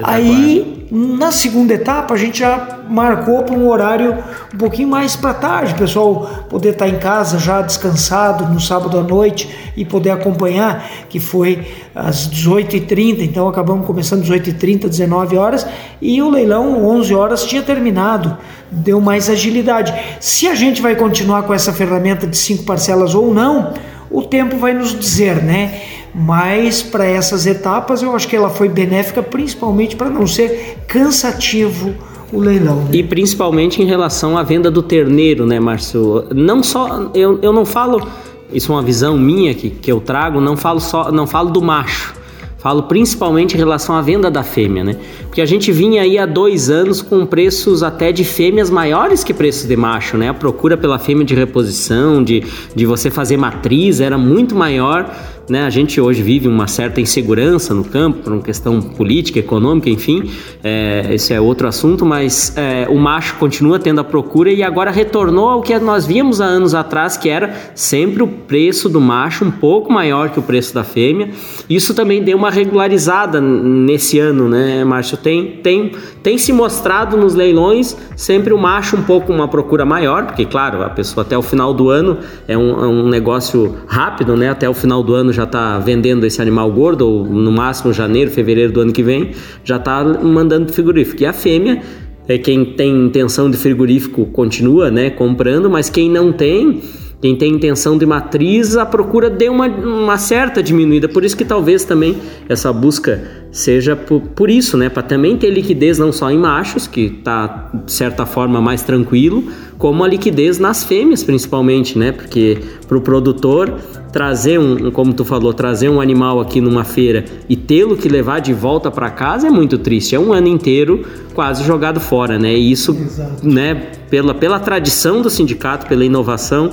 Aí, 0.02 0.79
na 0.92 1.32
segunda 1.32 1.76
etapa, 1.76 2.16
a 2.16 2.18
gente 2.18 2.40
já 2.40 2.80
marcou 2.90 3.44
para 3.44 3.56
um 3.56 3.68
horário 3.68 4.18
um 4.52 4.58
pouquinho 4.58 4.88
mais 4.88 5.16
para 5.16 5.36
tarde, 5.36 5.74
o 5.74 5.78
pessoal 5.78 6.46
poder 6.50 6.70
estar 6.70 6.86
tá 6.86 6.92
em 6.92 6.98
casa 6.98 7.38
já 7.38 7.62
descansado 7.62 8.52
no 8.52 8.60
sábado 8.60 8.98
à 8.98 9.04
noite 9.04 9.48
e 9.78 9.86
poder 9.86 10.10
acompanhar, 10.10 10.90
que 11.08 11.20
foi 11.20 11.68
às 11.94 12.28
18h30, 12.28 13.22
então 13.22 13.48
acabamos 13.48 13.86
começando 13.86 14.24
às 14.24 14.30
18h30, 14.30 14.90
19 14.90 15.38
horas, 15.38 15.68
e 16.02 16.20
o 16.24 16.30
leilão 16.30 16.84
11 16.84 17.14
horas 17.14 17.44
tinha 17.44 17.62
terminado, 17.62 18.36
deu 18.72 19.00
mais 19.00 19.30
agilidade. 19.30 19.94
Se 20.20 20.48
a 20.48 20.56
gente 20.56 20.82
vai 20.82 20.96
continuar 20.96 21.44
com 21.44 21.54
essa 21.54 21.72
ferramenta 21.72 22.26
de 22.26 22.36
cinco 22.36 22.64
parcelas 22.64 23.14
ou 23.14 23.32
não, 23.32 23.74
o 24.10 24.22
tempo 24.22 24.58
vai 24.58 24.74
nos 24.74 24.98
dizer, 24.98 25.44
né? 25.44 25.82
mas 26.14 26.82
para 26.82 27.06
essas 27.06 27.46
etapas 27.46 28.02
eu 28.02 28.16
acho 28.16 28.28
que 28.28 28.36
ela 28.36 28.50
foi 28.50 28.68
benéfica 28.68 29.22
principalmente 29.22 29.96
para 29.96 30.10
não 30.10 30.26
ser 30.26 30.78
cansativo 30.88 31.94
o 32.32 32.40
leilão. 32.40 32.78
Né? 32.84 32.90
E 32.94 33.04
principalmente 33.04 33.82
em 33.82 33.86
relação 33.86 34.38
à 34.38 34.44
venda 34.44 34.70
do 34.70 34.82
terneiro, 34.82 35.46
né, 35.46 35.60
Márcio? 35.60 36.26
Não 36.34 36.62
só 36.64 37.10
eu, 37.14 37.40
eu 37.42 37.54
não 37.54 37.66
falo 37.66 38.08
isso 38.52 38.72
é 38.72 38.76
uma 38.76 38.82
visão 38.82 39.18
minha 39.18 39.54
que, 39.54 39.70
que 39.70 39.92
eu 39.92 40.00
trago, 40.00 40.42
não 40.42 40.58
falo 40.58 40.80
só 40.80 41.12
não 41.12 41.28
falo 41.28 41.52
do 41.52 41.62
macho. 41.62 42.16
Falo 42.58 42.84
principalmente 42.84 43.56
em 43.56 43.58
relação 43.58 43.96
à 43.96 44.02
venda 44.02 44.30
da 44.30 44.44
fêmea, 44.44 44.84
né? 44.84 44.98
Porque 45.40 45.54
a 45.54 45.58
gente 45.58 45.72
vinha 45.72 46.02
aí 46.02 46.18
há 46.18 46.26
dois 46.26 46.70
anos 46.70 47.02
com 47.02 47.26
preços 47.26 47.82
até 47.82 48.12
de 48.12 48.26
fêmeas 48.26 48.70
maiores 48.70 49.24
que 49.24 49.34
preços 49.34 49.66
de 49.66 49.78
macho, 49.78 50.18
né? 50.18 50.28
A 50.28 50.34
procura 50.34 50.76
pela 50.76 51.00
fêmea 51.00 51.24
de 51.24 51.34
reposição, 51.34 52.22
de, 52.22 52.44
de 52.76 52.86
você 52.86 53.10
fazer 53.10 53.38
matriz, 53.38 54.02
era 54.02 54.18
muito 54.18 54.54
maior 54.54 55.10
né? 55.50 55.64
A 55.64 55.70
gente 55.70 56.00
hoje 56.00 56.22
vive 56.22 56.48
uma 56.48 56.68
certa 56.68 57.02
insegurança 57.02 57.74
no 57.74 57.84
campo, 57.84 58.20
por 58.20 58.34
uma 58.34 58.42
questão 58.42 58.80
política, 58.80 59.40
econômica, 59.40 59.90
enfim, 59.90 60.30
é, 60.64 61.08
esse 61.12 61.34
é 61.34 61.42
outro 61.42 61.68
assunto, 61.68 62.06
mas 62.06 62.56
é, 62.56 62.88
o 62.88 62.98
macho 62.98 63.36
continua 63.36 63.80
tendo 63.80 64.00
a 64.00 64.04
procura 64.04 64.52
e 64.52 64.62
agora 64.62 64.92
retornou 64.92 65.50
ao 65.50 65.62
que 65.62 65.78
nós 65.80 66.06
víamos 66.06 66.40
há 66.40 66.46
anos 66.46 66.76
atrás, 66.76 67.18
que 67.18 67.30
era 67.30 67.72
sempre 67.74 68.22
o 68.22 68.28
preço 68.28 68.88
do 68.88 69.02
macho 69.02 69.44
um 69.44 69.52
pouco 69.52 69.92
maior 69.92 70.30
que 70.30 70.40
o 70.40 70.44
preço 70.44 70.74
da 70.74 70.84
fêmea. 70.84 71.32
Isso 71.70 71.94
também 71.94 72.24
deu 72.24 72.38
uma 72.38 72.52
regularizada 72.52 73.42
nesse 73.42 74.20
ano, 74.20 74.48
né, 74.48 74.84
Márcio? 74.84 75.18
Tem, 75.30 75.60
tem, 75.62 75.92
tem 76.24 76.38
se 76.40 76.52
mostrado 76.52 77.16
nos 77.16 77.36
leilões 77.36 77.96
sempre 78.16 78.52
o 78.52 78.58
macho 78.58 78.96
um 78.96 79.04
pouco 79.04 79.32
uma 79.32 79.48
procura 79.48 79.86
maior, 79.86 80.26
porque, 80.26 80.44
claro, 80.44 80.82
a 80.82 80.90
pessoa 80.90 81.24
até 81.24 81.38
o 81.38 81.42
final 81.44 81.72
do 81.72 81.88
ano 81.92 82.18
é 82.48 82.58
um, 82.58 82.84
é 82.84 82.88
um 82.88 83.08
negócio 83.08 83.76
rápido, 83.86 84.36
né? 84.36 84.50
Até 84.50 84.68
o 84.68 84.74
final 84.74 85.04
do 85.04 85.14
ano 85.14 85.32
já 85.32 85.44
está 85.44 85.78
vendendo 85.78 86.26
esse 86.26 86.42
animal 86.42 86.72
gordo, 86.72 87.08
ou 87.08 87.26
no 87.26 87.52
máximo 87.52 87.94
janeiro, 87.94 88.32
fevereiro 88.32 88.74
do 88.74 88.82
ano 88.82 88.92
que 88.92 89.04
vem, 89.04 89.30
já 89.64 89.76
está 89.76 90.04
mandando 90.04 90.66
para 90.66 90.74
frigorífico. 90.74 91.22
E 91.22 91.28
a 91.28 91.34
fêmea, 91.34 91.80
é 92.28 92.40
quem 92.40 92.66
tem 92.66 93.06
intenção 93.06 93.52
de 93.52 93.58
frigorífico 93.58 94.26
continua 94.26 94.90
né, 94.90 95.12
comprando, 95.12 95.70
mas 95.70 95.92
quem 95.92 96.10
não 96.10 96.32
tem 96.32 96.82
quem 97.22 97.36
tem 97.36 97.54
intenção 97.54 97.98
de 97.98 98.06
matriz, 98.06 98.78
a 98.78 98.86
procura 98.86 99.30
deu 99.30 99.52
uma, 99.52 99.68
uma 99.68 100.18
certa 100.18 100.64
diminuída. 100.64 101.10
Por 101.10 101.26
isso 101.26 101.36
que 101.36 101.44
talvez 101.44 101.84
também 101.84 102.18
essa 102.48 102.72
busca 102.72 103.22
seja 103.52 103.96
por, 103.96 104.22
por 104.22 104.50
isso, 104.50 104.78
né? 104.78 104.88
Para 104.88 105.04
também 105.04 105.36
ter 105.36 105.50
liquidez 105.50 105.98
não 105.98 106.14
só 106.14 106.32
em 106.32 106.38
machos, 106.38 106.88
que 106.88 107.02
está 107.02 107.72
de 107.86 107.92
certa 107.92 108.26
forma 108.26 108.62
mais 108.62 108.84
tranquilo, 108.84 109.44
como 109.80 110.04
a 110.04 110.08
liquidez 110.08 110.60
nas 110.60 110.84
fêmeas, 110.84 111.24
principalmente, 111.24 111.98
né? 111.98 112.12
Porque 112.12 112.58
para 112.86 112.98
o 112.98 113.02
produtor 113.02 113.80
trazer 114.12 114.60
um, 114.60 114.92
como 114.92 115.14
tu 115.14 115.24
falou, 115.24 115.54
trazer 115.54 115.88
um 115.88 116.02
animal 116.02 116.42
aqui 116.42 116.60
numa 116.60 116.84
feira 116.84 117.24
e 117.48 117.56
tê-lo 117.56 117.96
que 117.96 118.10
levar 118.10 118.40
de 118.40 118.54
volta 118.54 118.92
para 118.92 119.10
casa 119.10 119.48
é 119.48 119.50
muito 119.50 119.78
triste. 119.78 120.14
É 120.14 120.20
um 120.20 120.34
ano 120.34 120.50
inteiro 120.50 121.06
quase 121.34 121.64
jogado 121.64 122.02
fora, 122.02 122.38
né? 122.38 122.54
E 122.54 122.72
isso, 122.72 122.92
Exato. 122.92 123.48
né? 123.48 123.74
Pela, 124.10 124.34
pela 124.34 124.60
tradição 124.60 125.22
do 125.22 125.30
sindicato, 125.30 125.88
pela 125.88 126.04
inovação 126.04 126.72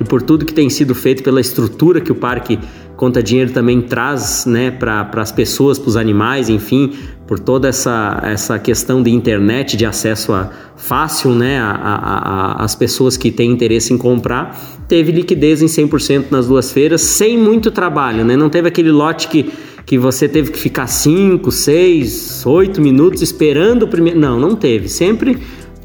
e 0.00 0.04
por 0.04 0.20
tudo 0.20 0.44
que 0.44 0.52
tem 0.52 0.68
sido 0.68 0.96
feito 0.96 1.22
pela 1.22 1.40
estrutura 1.40 2.00
que 2.00 2.10
o 2.10 2.14
parque 2.16 2.58
Conta 2.98 3.22
Dinheiro 3.22 3.52
também 3.52 3.80
traz 3.80 4.44
né, 4.44 4.72
para 4.72 5.08
as 5.14 5.30
pessoas, 5.30 5.78
para 5.78 5.88
os 5.88 5.96
animais, 5.96 6.48
enfim, 6.48 6.94
por 7.28 7.38
toda 7.38 7.68
essa, 7.68 8.18
essa 8.24 8.58
questão 8.58 9.02
de 9.02 9.10
internet, 9.10 9.76
de 9.76 9.84
acesso 9.84 10.32
a, 10.32 10.50
fácil 10.76 11.34
né, 11.34 11.60
a, 11.60 11.70
a, 11.70 12.62
a, 12.62 12.64
as 12.64 12.74
pessoas 12.74 13.18
que 13.18 13.30
têm 13.30 13.52
interesse 13.52 13.92
em 13.92 13.98
comprar, 13.98 14.58
teve 14.88 15.12
liquidez 15.12 15.60
em 15.60 15.66
100% 15.66 16.30
nas 16.30 16.48
duas 16.48 16.72
feiras, 16.72 17.02
sem 17.02 17.36
muito 17.36 17.70
trabalho, 17.70 18.24
né? 18.24 18.34
não 18.34 18.48
teve 18.48 18.66
aquele 18.66 18.90
lote 18.90 19.28
que, 19.28 19.52
que 19.84 19.98
você 19.98 20.26
teve 20.26 20.50
que 20.50 20.58
ficar 20.58 20.86
5, 20.86 21.52
6, 21.52 22.46
8 22.46 22.80
minutos 22.80 23.20
esperando 23.20 23.82
o 23.82 23.88
primeiro. 23.88 24.18
Não, 24.18 24.40
não 24.40 24.56
teve. 24.56 24.88
Sempre 24.88 25.38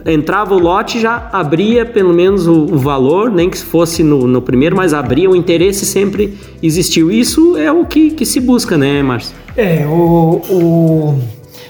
entrava 0.05 0.53
o 0.53 0.59
lote 0.59 0.99
já 0.99 1.29
abria 1.31 1.85
pelo 1.85 2.13
menos 2.13 2.47
o, 2.47 2.63
o 2.63 2.77
valor, 2.77 3.31
nem 3.31 3.49
que 3.49 3.57
fosse 3.57 4.03
no, 4.03 4.27
no, 4.27 4.41
primeiro, 4.41 4.75
mas 4.75 4.93
abria, 4.93 5.29
o 5.29 5.35
interesse 5.35 5.85
sempre 5.85 6.37
existiu. 6.61 7.11
Isso 7.11 7.57
é 7.57 7.71
o 7.71 7.85
que, 7.85 8.11
que 8.11 8.25
se 8.25 8.39
busca, 8.39 8.77
né, 8.77 9.01
Márcio? 9.01 9.35
É, 9.55 9.85
o, 9.85 10.41
o, 10.49 11.19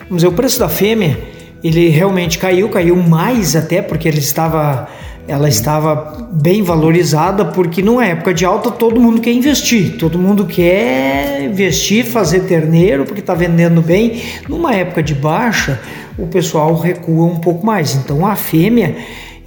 vamos 0.02 0.18
dizer, 0.18 0.28
o 0.28 0.32
preço 0.32 0.60
da 0.60 0.70
fêmea, 0.70 1.18
ele 1.64 1.90
realmente 1.90 2.38
caiu, 2.38 2.70
caiu 2.70 2.96
mais 2.96 3.56
até, 3.56 3.82
porque 3.82 4.08
ele 4.08 4.20
estava 4.20 4.88
ela 5.28 5.48
estava 5.48 6.28
bem 6.34 6.62
valorizada 6.62 7.46
porque 7.46 7.82
numa 7.82 8.06
época 8.06 8.34
de 8.34 8.44
alta 8.44 8.70
todo 8.70 9.00
mundo 9.00 9.22
quer 9.22 9.32
investir, 9.32 9.98
todo 9.98 10.20
mundo 10.20 10.46
quer 10.46 11.46
investir, 11.46 12.06
fazer 12.06 12.42
terneiro 12.42 13.06
porque 13.06 13.22
está 13.22 13.34
vendendo 13.34 13.82
bem. 13.82 14.22
Numa 14.50 14.76
época 14.76 15.02
de 15.02 15.16
baixa, 15.16 15.80
o 16.18 16.28
pessoal 16.28 16.76
recua 16.76 17.26
um 17.26 17.40
pouco 17.40 17.66
mais. 17.66 17.96
Então 17.96 18.26
a 18.26 18.36
fêmea, 18.36 18.96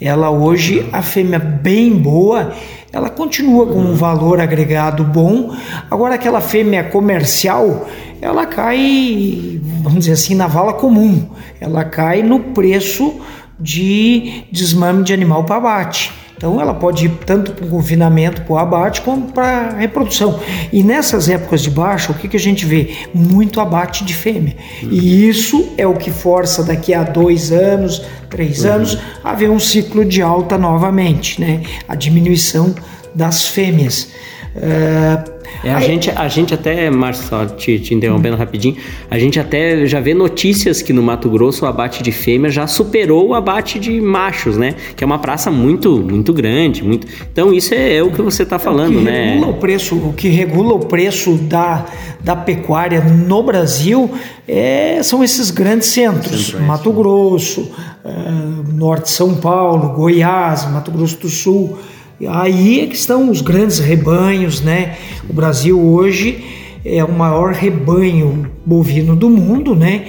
ela 0.00 0.30
hoje, 0.30 0.88
a 0.92 1.02
fêmea 1.02 1.38
bem 1.38 1.96
boa, 1.96 2.52
ela 2.92 3.10
continua 3.10 3.66
com 3.66 3.78
um 3.78 3.94
valor 3.94 4.40
agregado 4.40 5.04
bom. 5.04 5.54
Agora 5.90 6.14
aquela 6.14 6.40
fêmea 6.40 6.84
comercial, 6.84 7.88
ela 8.20 8.46
cai, 8.46 9.60
vamos 9.82 10.00
dizer 10.00 10.12
assim, 10.12 10.34
na 10.34 10.46
vala 10.46 10.72
comum. 10.72 11.28
Ela 11.60 11.84
cai 11.84 12.22
no 12.22 12.40
preço 12.40 13.20
de 13.58 14.44
desmame 14.52 15.02
de 15.02 15.12
animal 15.12 15.44
para 15.44 15.56
abate. 15.56 16.12
Então 16.36 16.60
ela 16.60 16.74
pode 16.74 17.06
ir 17.06 17.10
tanto 17.24 17.52
para 17.52 17.64
o 17.64 17.68
confinamento, 17.68 18.42
para 18.42 18.52
o 18.52 18.58
abate, 18.58 19.00
como 19.00 19.32
para 19.32 19.46
a 19.46 19.76
reprodução. 19.78 20.38
E 20.70 20.82
nessas 20.82 21.28
épocas 21.28 21.62
de 21.62 21.70
baixa, 21.70 22.12
o 22.12 22.14
que, 22.14 22.28
que 22.28 22.36
a 22.36 22.40
gente 22.40 22.66
vê? 22.66 22.94
Muito 23.14 23.60
abate 23.60 24.04
de 24.04 24.14
fêmea. 24.14 24.54
Uhum. 24.82 24.90
E 24.92 25.28
isso 25.28 25.72
é 25.78 25.86
o 25.86 25.94
que 25.94 26.10
força 26.10 26.62
daqui 26.62 26.92
a 26.92 27.02
dois 27.02 27.50
anos, 27.52 28.02
três 28.28 28.64
uhum. 28.64 28.72
anos, 28.72 28.98
haver 29.24 29.50
um 29.50 29.58
ciclo 29.58 30.04
de 30.04 30.20
alta 30.20 30.58
novamente, 30.58 31.40
né? 31.40 31.62
A 31.88 31.94
diminuição 31.94 32.74
das 33.14 33.48
fêmeas. 33.48 34.10
Uh, 34.54 35.35
é, 35.64 35.72
a, 35.72 35.80
gente, 35.80 36.10
a 36.10 36.28
gente 36.28 36.54
até, 36.54 36.90
Márcio, 36.90 37.28
só 37.28 37.46
te, 37.46 37.78
te 37.78 37.94
interrompendo 37.94 38.36
rapidinho, 38.36 38.76
a 39.10 39.18
gente 39.18 39.38
até 39.40 39.86
já 39.86 40.00
vê 40.00 40.14
notícias 40.14 40.82
que 40.82 40.92
no 40.92 41.02
Mato 41.02 41.28
Grosso 41.28 41.64
o 41.64 41.68
abate 41.68 42.02
de 42.02 42.12
fêmea 42.12 42.50
já 42.50 42.66
superou 42.66 43.28
o 43.28 43.34
abate 43.34 43.78
de 43.78 44.00
machos, 44.00 44.56
né? 44.56 44.74
Que 44.94 45.02
é 45.02 45.06
uma 45.06 45.18
praça 45.18 45.50
muito, 45.50 45.98
muito 45.98 46.32
grande. 46.32 46.84
Muito... 46.84 47.06
Então 47.32 47.52
isso 47.52 47.74
é, 47.74 47.96
é 47.96 48.02
o 48.02 48.10
que 48.10 48.22
você 48.22 48.42
está 48.42 48.58
falando, 48.58 48.98
o 48.98 49.00
né? 49.00 49.34
Regula 49.34 49.48
o, 49.48 49.54
preço, 49.54 49.96
o 49.96 50.12
que 50.12 50.28
regula 50.28 50.74
o 50.74 50.80
preço 50.80 51.34
da, 51.34 51.86
da 52.20 52.36
pecuária 52.36 53.00
no 53.00 53.42
Brasil 53.42 54.10
é, 54.46 55.00
são 55.02 55.24
esses 55.24 55.50
grandes 55.50 55.88
centros. 55.88 56.54
Mato 56.54 56.92
Grosso, 56.92 57.70
é, 58.04 58.72
Norte 58.72 59.04
de 59.04 59.10
São 59.10 59.34
Paulo, 59.34 59.94
Goiás, 59.94 60.70
Mato 60.70 60.90
Grosso 60.90 61.18
do 61.18 61.28
Sul. 61.28 61.78
Aí 62.28 62.80
é 62.80 62.86
que 62.86 62.94
estão 62.94 63.28
os 63.28 63.42
grandes 63.42 63.78
rebanhos, 63.78 64.62
né? 64.62 64.96
O 65.28 65.34
Brasil 65.34 65.78
hoje 65.78 66.44
é 66.82 67.04
o 67.04 67.12
maior 67.12 67.52
rebanho 67.52 68.50
bovino 68.64 69.14
do 69.14 69.28
mundo, 69.28 69.74
né? 69.74 70.06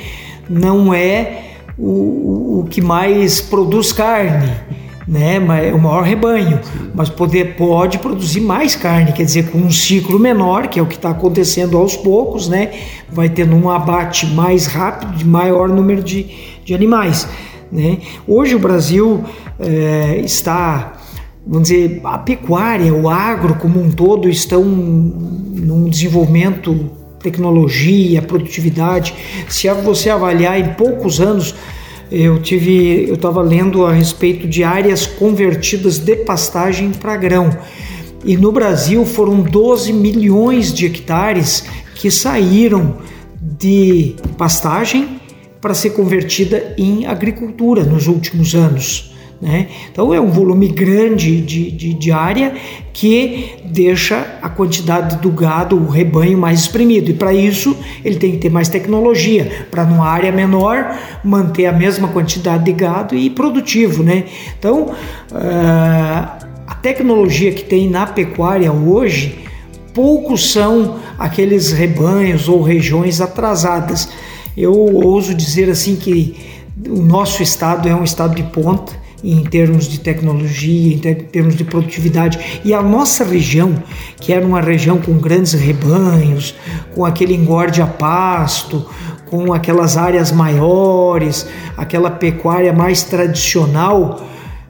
Não 0.49 0.93
é 0.93 1.41
o, 1.77 2.59
o 2.59 2.67
que 2.69 2.81
mais 2.81 3.41
produz 3.41 3.91
carne, 3.91 4.53
né? 5.05 5.35
É 5.67 5.73
o 5.73 5.79
maior 5.79 6.03
rebanho, 6.03 6.61
mas 6.95 7.09
poder, 7.09 7.55
pode 7.55 7.99
produzir 7.99 8.39
mais 8.39 8.73
carne, 8.73 9.11
quer 9.11 9.23
dizer, 9.23 9.51
com 9.51 9.57
um 9.57 9.71
ciclo 9.71 10.17
menor, 10.17 10.67
que 10.67 10.79
é 10.79 10.81
o 10.81 10.85
que 10.85 10.95
está 10.95 11.09
acontecendo 11.09 11.77
aos 11.77 11.97
poucos, 11.97 12.47
né? 12.47 12.71
Vai 13.11 13.27
tendo 13.27 13.53
um 13.53 13.69
abate 13.69 14.25
mais 14.27 14.65
rápido, 14.65 15.13
de 15.13 15.25
maior 15.25 15.67
número 15.67 16.01
de, 16.01 16.25
de 16.63 16.73
animais. 16.73 17.27
Né? 17.71 17.97
Hoje 18.25 18.55
o 18.55 18.59
Brasil 18.59 19.23
é, 19.59 20.21
está, 20.23 20.96
vamos 21.47 21.69
dizer, 21.69 22.01
a 22.03 22.17
pecuária, 22.17 22.93
o 22.93 23.09
agro 23.09 23.55
como 23.55 23.81
um 23.81 23.89
todo 23.89 24.29
estão 24.29 24.63
num 24.63 25.89
desenvolvimento 25.89 26.91
tecnologia, 27.19 28.21
produtividade. 28.21 29.13
Se 29.49 29.69
você 29.73 30.09
avaliar 30.09 30.59
em 30.59 30.73
poucos 30.73 31.19
anos, 31.19 31.55
eu 32.11 32.41
tive, 32.41 33.07
eu 33.07 33.15
estava 33.15 33.41
lendo 33.41 33.85
a 33.85 33.91
respeito 33.91 34.47
de 34.47 34.63
áreas 34.63 35.05
convertidas 35.05 35.97
de 35.97 36.15
pastagem 36.17 36.91
para 36.91 37.17
grão. 37.17 37.49
E 38.23 38.37
no 38.37 38.51
Brasil 38.51 39.05
foram 39.05 39.41
12 39.41 39.93
milhões 39.93 40.73
de 40.73 40.85
hectares 40.85 41.65
que 41.95 42.11
saíram 42.11 42.97
de 43.41 44.15
pastagem 44.37 45.19
para 45.59 45.73
ser 45.73 45.91
convertida 45.91 46.75
em 46.77 47.05
agricultura 47.05 47.83
nos 47.83 48.07
últimos 48.07 48.53
anos. 48.53 49.16
Né? 49.39 49.67
Então 49.91 50.11
é 50.11 50.19
um 50.19 50.31
volume 50.31 50.67
grande 50.67 51.39
de, 51.41 51.69
de, 51.69 51.93
de, 51.93 52.11
área 52.11 52.55
que 52.91 53.51
deixa 53.65 54.39
a 54.41 54.49
quantidade 54.49 55.17
do 55.17 55.29
gado, 55.29 55.77
o 55.77 55.87
rebanho 55.87 56.37
mais 56.37 56.61
espremido. 56.61 57.11
E 57.11 57.13
para 57.13 57.31
isso 57.33 57.77
ele 58.03 58.15
tem 58.15 58.31
que 58.31 58.37
ter 58.37 58.49
mais 58.49 58.67
tecnologia, 58.67 59.67
para 59.69 59.85
numa 59.85 60.07
área 60.07 60.31
menor 60.31 60.97
manter 61.23 61.67
a 61.67 61.71
mesma 61.71 62.07
quantidade 62.07 62.63
de 62.63 62.71
gado 62.71 63.15
e 63.15 63.29
produtivo. 63.29 64.01
Né? 64.01 64.23
Então 64.57 64.85
uh, 64.85 66.47
a 66.65 66.75
tecnologia 66.81 67.51
que 67.51 67.63
tem 67.63 67.87
na 67.87 68.07
pecuária 68.07 68.71
hoje, 68.71 69.37
poucos 69.93 70.51
são 70.51 70.95
aqueles 71.19 71.71
rebanhos 71.71 72.49
ou 72.49 72.63
regiões 72.63 73.21
atrasadas. 73.21 74.09
Eu 74.57 74.73
ouso 74.73 75.35
dizer 75.35 75.69
assim 75.69 75.95
que 75.95 76.35
o 76.89 77.03
nosso 77.03 77.43
estado 77.43 77.87
é 77.87 77.93
um 77.93 78.03
estado 78.03 78.33
de 78.33 78.41
ponta 78.41 79.05
em 79.23 79.43
termos 79.43 79.87
de 79.87 79.99
tecnologia, 79.99 80.95
em 80.95 80.99
termos 80.99 81.55
de 81.55 81.63
produtividade. 81.63 82.61
E 82.63 82.73
a 82.73 82.81
nossa 82.81 83.23
região, 83.23 83.81
que 84.19 84.31
era 84.31 84.45
uma 84.45 84.61
região 84.61 84.99
com 84.99 85.13
grandes 85.17 85.53
rebanhos, 85.53 86.55
com 86.93 87.05
aquele 87.05 87.33
engorde 87.33 87.81
a 87.81 87.87
pasto, 87.87 88.85
com 89.25 89.53
aquelas 89.53 89.97
áreas 89.97 90.31
maiores, 90.31 91.47
aquela 91.75 92.09
pecuária 92.09 92.71
mais 92.71 93.03
tradicional, 93.03 94.25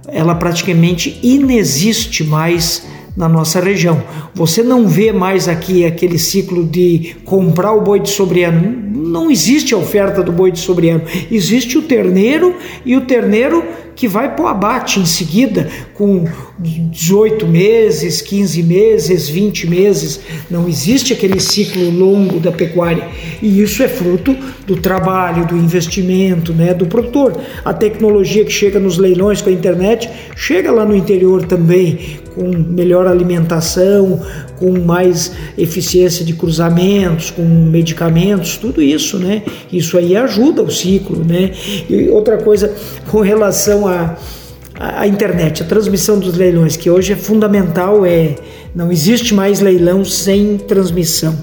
ela 0.07 0.35
praticamente 0.35 1.19
inexiste 1.21 2.23
mais 2.23 2.85
na 3.17 3.27
nossa 3.27 3.59
região. 3.59 4.01
Você 4.35 4.61
não 4.61 4.87
vê 4.87 5.11
mais 5.11 5.47
aqui 5.47 5.83
aquele 5.83 6.19
ciclo 6.19 6.63
de 6.63 7.15
comprar 7.25 7.73
o 7.73 7.81
boi 7.81 7.99
de 7.99 8.11
sobreano. 8.11 8.77
Não 8.93 9.31
existe 9.31 9.73
a 9.73 9.77
oferta 9.77 10.21
do 10.21 10.31
boi 10.31 10.51
de 10.51 10.59
sobreano. 10.59 11.01
Existe 11.31 11.79
o 11.79 11.81
terneiro 11.81 12.55
e 12.85 12.95
o 12.95 13.01
terneiro 13.01 13.63
que 13.95 14.07
vai 14.07 14.35
para 14.35 14.45
o 14.45 14.47
abate 14.47 14.99
em 14.99 15.07
seguida, 15.07 15.67
com 15.95 16.25
18 16.59 17.47
meses, 17.47 18.21
15 18.21 18.61
meses, 18.61 19.27
20 19.27 19.67
meses. 19.67 20.19
Não 20.51 20.69
existe 20.69 21.13
aquele 21.13 21.39
ciclo 21.39 21.89
longo 21.89 22.39
da 22.39 22.51
pecuária. 22.51 23.07
E 23.41 23.59
isso 23.59 23.81
é 23.81 23.87
fruto 23.87 24.37
do 24.67 24.75
trabalho, 24.75 25.47
do 25.47 25.57
investimento 25.57 26.53
né, 26.53 26.75
do 26.75 26.85
produtor. 26.85 27.41
A 27.65 27.73
tecnologia 27.73 28.45
que 28.45 28.51
chega 28.51 28.79
nos 28.79 28.99
leilões 28.99 29.41
com 29.41 29.49
a 29.49 29.53
internet 29.53 30.07
chega 30.35 30.71
lá 30.71 30.85
no 30.85 30.95
interior 30.95 31.43
também, 31.47 32.19
com 32.37 32.47
melhor 32.55 33.07
alimentação, 33.07 34.21
com 34.57 34.79
mais 34.79 35.31
eficiência 35.57 36.23
de 36.23 36.33
cruzamentos, 36.33 37.31
com 37.31 37.41
medicamentos, 37.43 38.57
tudo 38.57 38.81
isso, 38.81 39.17
né? 39.17 39.41
Isso 39.73 39.97
aí 39.97 40.15
ajuda 40.15 40.61
o 40.61 40.71
ciclo, 40.71 41.23
né? 41.25 41.51
E 41.89 42.07
outra 42.09 42.37
coisa 42.37 42.71
com 43.07 43.21
relação 43.21 43.87
à 43.87 44.15
a, 44.79 45.01
a, 45.01 45.07
internet, 45.07 45.63
a 45.63 45.65
transmissão 45.65 46.19
dos 46.19 46.35
leilões, 46.37 46.77
que 46.77 46.89
hoje 46.89 47.13
é 47.13 47.15
fundamental, 47.15 48.05
é 48.05 48.35
não 48.75 48.91
existe 48.91 49.33
mais 49.33 49.59
leilão 49.59 50.05
sem 50.05 50.57
transmissão. 50.57 51.35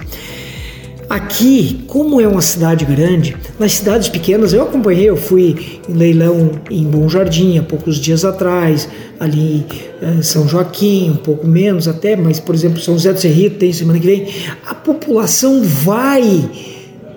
Aqui, 1.09 1.83
como 1.87 2.19
é 2.19 2.27
uma 2.27 2.41
cidade 2.41 2.83
grande, 2.83 3.37
nas 3.59 3.73
cidades 3.73 4.09
pequenas 4.09 4.53
eu 4.53 4.63
acompanhei, 4.63 5.07
eu 5.09 5.15
fui 5.15 5.79
em 5.87 5.93
leilão 5.93 6.51
em 6.69 6.83
Bom 6.83 7.07
Jardim 7.07 7.59
há 7.59 7.63
poucos 7.63 7.97
dias 7.97 8.25
atrás, 8.25 8.89
ali 9.19 9.65
em 10.01 10.23
São 10.23 10.47
Joaquim, 10.47 11.11
um 11.11 11.17
pouco 11.17 11.47
menos 11.47 11.87
até, 11.87 12.15
mas 12.15 12.39
por 12.39 12.55
exemplo, 12.55 12.79
São 12.79 12.95
José 12.95 13.13
do 13.13 13.19
Cerrito 13.19 13.57
tem 13.57 13.71
semana 13.71 13.99
que 13.99 14.07
vem. 14.07 14.27
A 14.67 14.73
população 14.73 15.61
vai 15.61 16.49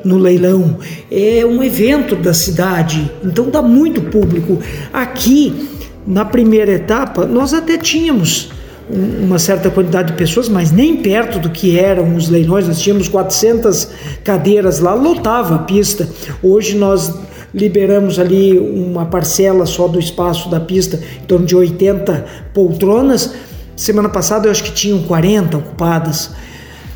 no 0.05 0.18
leilão, 0.18 0.79
é 1.11 1.44
um 1.46 1.62
evento 1.62 2.14
da 2.14 2.35
cidade, 2.35 3.11
então 3.24 3.48
dá 3.48 3.62
muito 3.62 4.03
público. 4.03 4.59
Aqui, 4.92 5.68
na 6.07 6.27
primeira 6.27 6.72
etapa, 6.72 7.24
nós 7.27 7.55
até 7.55 7.79
tínhamos 7.79 8.51
uma 8.90 9.38
certa 9.38 9.70
quantidade 9.70 10.12
de 10.12 10.18
pessoas, 10.18 10.48
mas 10.48 10.70
nem 10.70 10.96
perto 10.96 11.38
do 11.38 11.51
que 11.51 11.79
eram 11.79 12.16
os 12.16 12.29
leilões. 12.29 12.66
Nós 12.66 12.81
tínhamos 12.81 13.09
400 13.09 13.88
cadeiras 14.24 14.81
lá, 14.81 14.94
lotava 14.94 15.57
a 15.57 15.59
pista. 15.59 16.09
Hoje 16.42 16.77
nós 16.77 17.12
liberamos 17.55 18.18
ali 18.18 18.59
uma 18.59 19.07
parcela 19.07 19.66
só 19.66 19.88
do 19.88 19.98
espaço 19.98 20.51
da 20.51 20.61
pista, 20.61 21.01
em 21.22 21.27
torno 21.27 21.46
de 21.46 21.57
80 21.57 22.24
poltronas. 22.53 23.35
Semana 23.77 24.09
passada 24.09 24.46
eu 24.46 24.51
acho 24.51 24.64
que 24.64 24.72
tinham 24.72 25.03
40 25.03 25.57
ocupadas. 25.57 26.31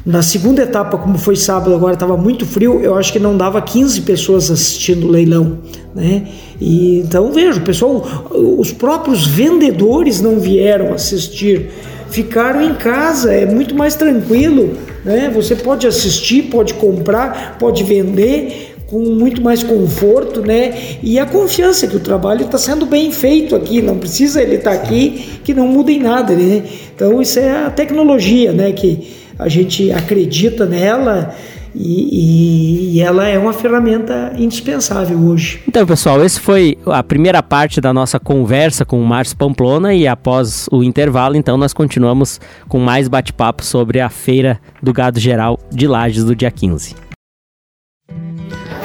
Na 0.05 0.21
segunda 0.21 0.63
etapa, 0.63 0.99
como 0.99 1.17
foi 1.17 1.37
sábado, 1.37 1.73
agora 1.73 1.95
estava 1.95 2.17
muito 2.17 2.45
frio, 2.45 2.81
eu 2.81 2.97
acho 2.97 3.13
que 3.13 3.21
não 3.21 3.37
dava 3.37 3.63
15 3.63 4.01
pessoas 4.01 4.51
assistindo 4.51 5.07
o 5.07 5.11
leilão, 5.11 5.59
né? 5.95 6.27
E, 6.61 6.99
então 6.99 7.31
vejo, 7.33 7.61
pessoal, 7.61 8.05
os 8.33 8.73
próprios 8.73 9.25
vendedores 9.29 10.21
não 10.21 10.41
vieram 10.41 10.93
assistir, 10.93 11.71
ficaram 12.11 12.61
em 12.63 12.75
casa, 12.75 13.33
é 13.33 13.47
muito 13.47 13.77
mais 13.77 13.95
tranquilo, 13.95 14.77
né? 15.05 15.31
Você 15.33 15.55
pode 15.55 15.87
assistir, 15.87 16.51
pode 16.51 16.75
comprar, 16.75 17.57
pode 17.61 17.85
vender 17.85 18.75
com 18.89 18.99
muito 18.99 19.41
mais 19.41 19.63
conforto, 19.63 20.41
né? 20.43 20.99
E 21.01 21.17
a 21.17 21.25
confiança 21.25 21.87
que 21.87 21.97
o 21.97 22.01
trabalho 22.01 22.45
está 22.45 22.59
sendo 22.59 22.87
bem 22.87 23.13
feito 23.13 23.55
aqui, 23.55 23.81
não 23.81 23.99
precisa 23.99 24.43
ele 24.43 24.57
estar 24.57 24.73
tá 24.73 24.77
aqui 24.77 25.39
que 25.45 25.55
não 25.55 25.69
muda 25.69 25.93
em 25.93 26.01
nada, 26.01 26.35
né? 26.35 26.65
Então 26.93 27.23
isso 27.23 27.39
é 27.39 27.67
a 27.67 27.71
tecnologia, 27.71 28.53
né? 28.53 28.73
Que 28.73 29.22
a 29.43 29.49
gente 29.49 29.91
acredita 29.91 30.65
nela 30.65 31.35
e, 31.75 32.95
e, 32.95 32.97
e, 32.97 33.01
ela 33.01 33.27
é 33.27 33.39
uma 33.39 33.53
ferramenta 33.53 34.33
indispensável 34.37 35.19
hoje. 35.19 35.63
Então, 35.67 35.87
pessoal, 35.87 36.23
esse 36.23 36.39
foi 36.39 36.77
a 36.85 37.03
primeira 37.03 37.43
parte 37.43 37.81
da 37.81 37.95
nossa 37.95 38.21
conversa 38.21 38.85
com 38.85 39.01
o 39.01 39.07
Márcio 39.07 39.37
Pamplona 39.37 39.95
e 39.95 40.07
após 40.07 40.69
o 40.71 40.83
intervalo, 40.83 41.35
então, 41.35 41.57
nós 41.57 41.73
continuamos 41.73 42.39
com 42.69 42.79
mais 42.79 43.09
bate-papo 43.09 43.65
sobre 43.65 44.01
a 44.01 44.11
Feira 44.11 44.61
do 44.83 44.93
Gado 44.93 45.19
Geral 45.19 45.59
de 45.71 45.87
Lages 45.87 46.25
do 46.25 46.37
dia 46.37 46.51
15. 46.51 46.95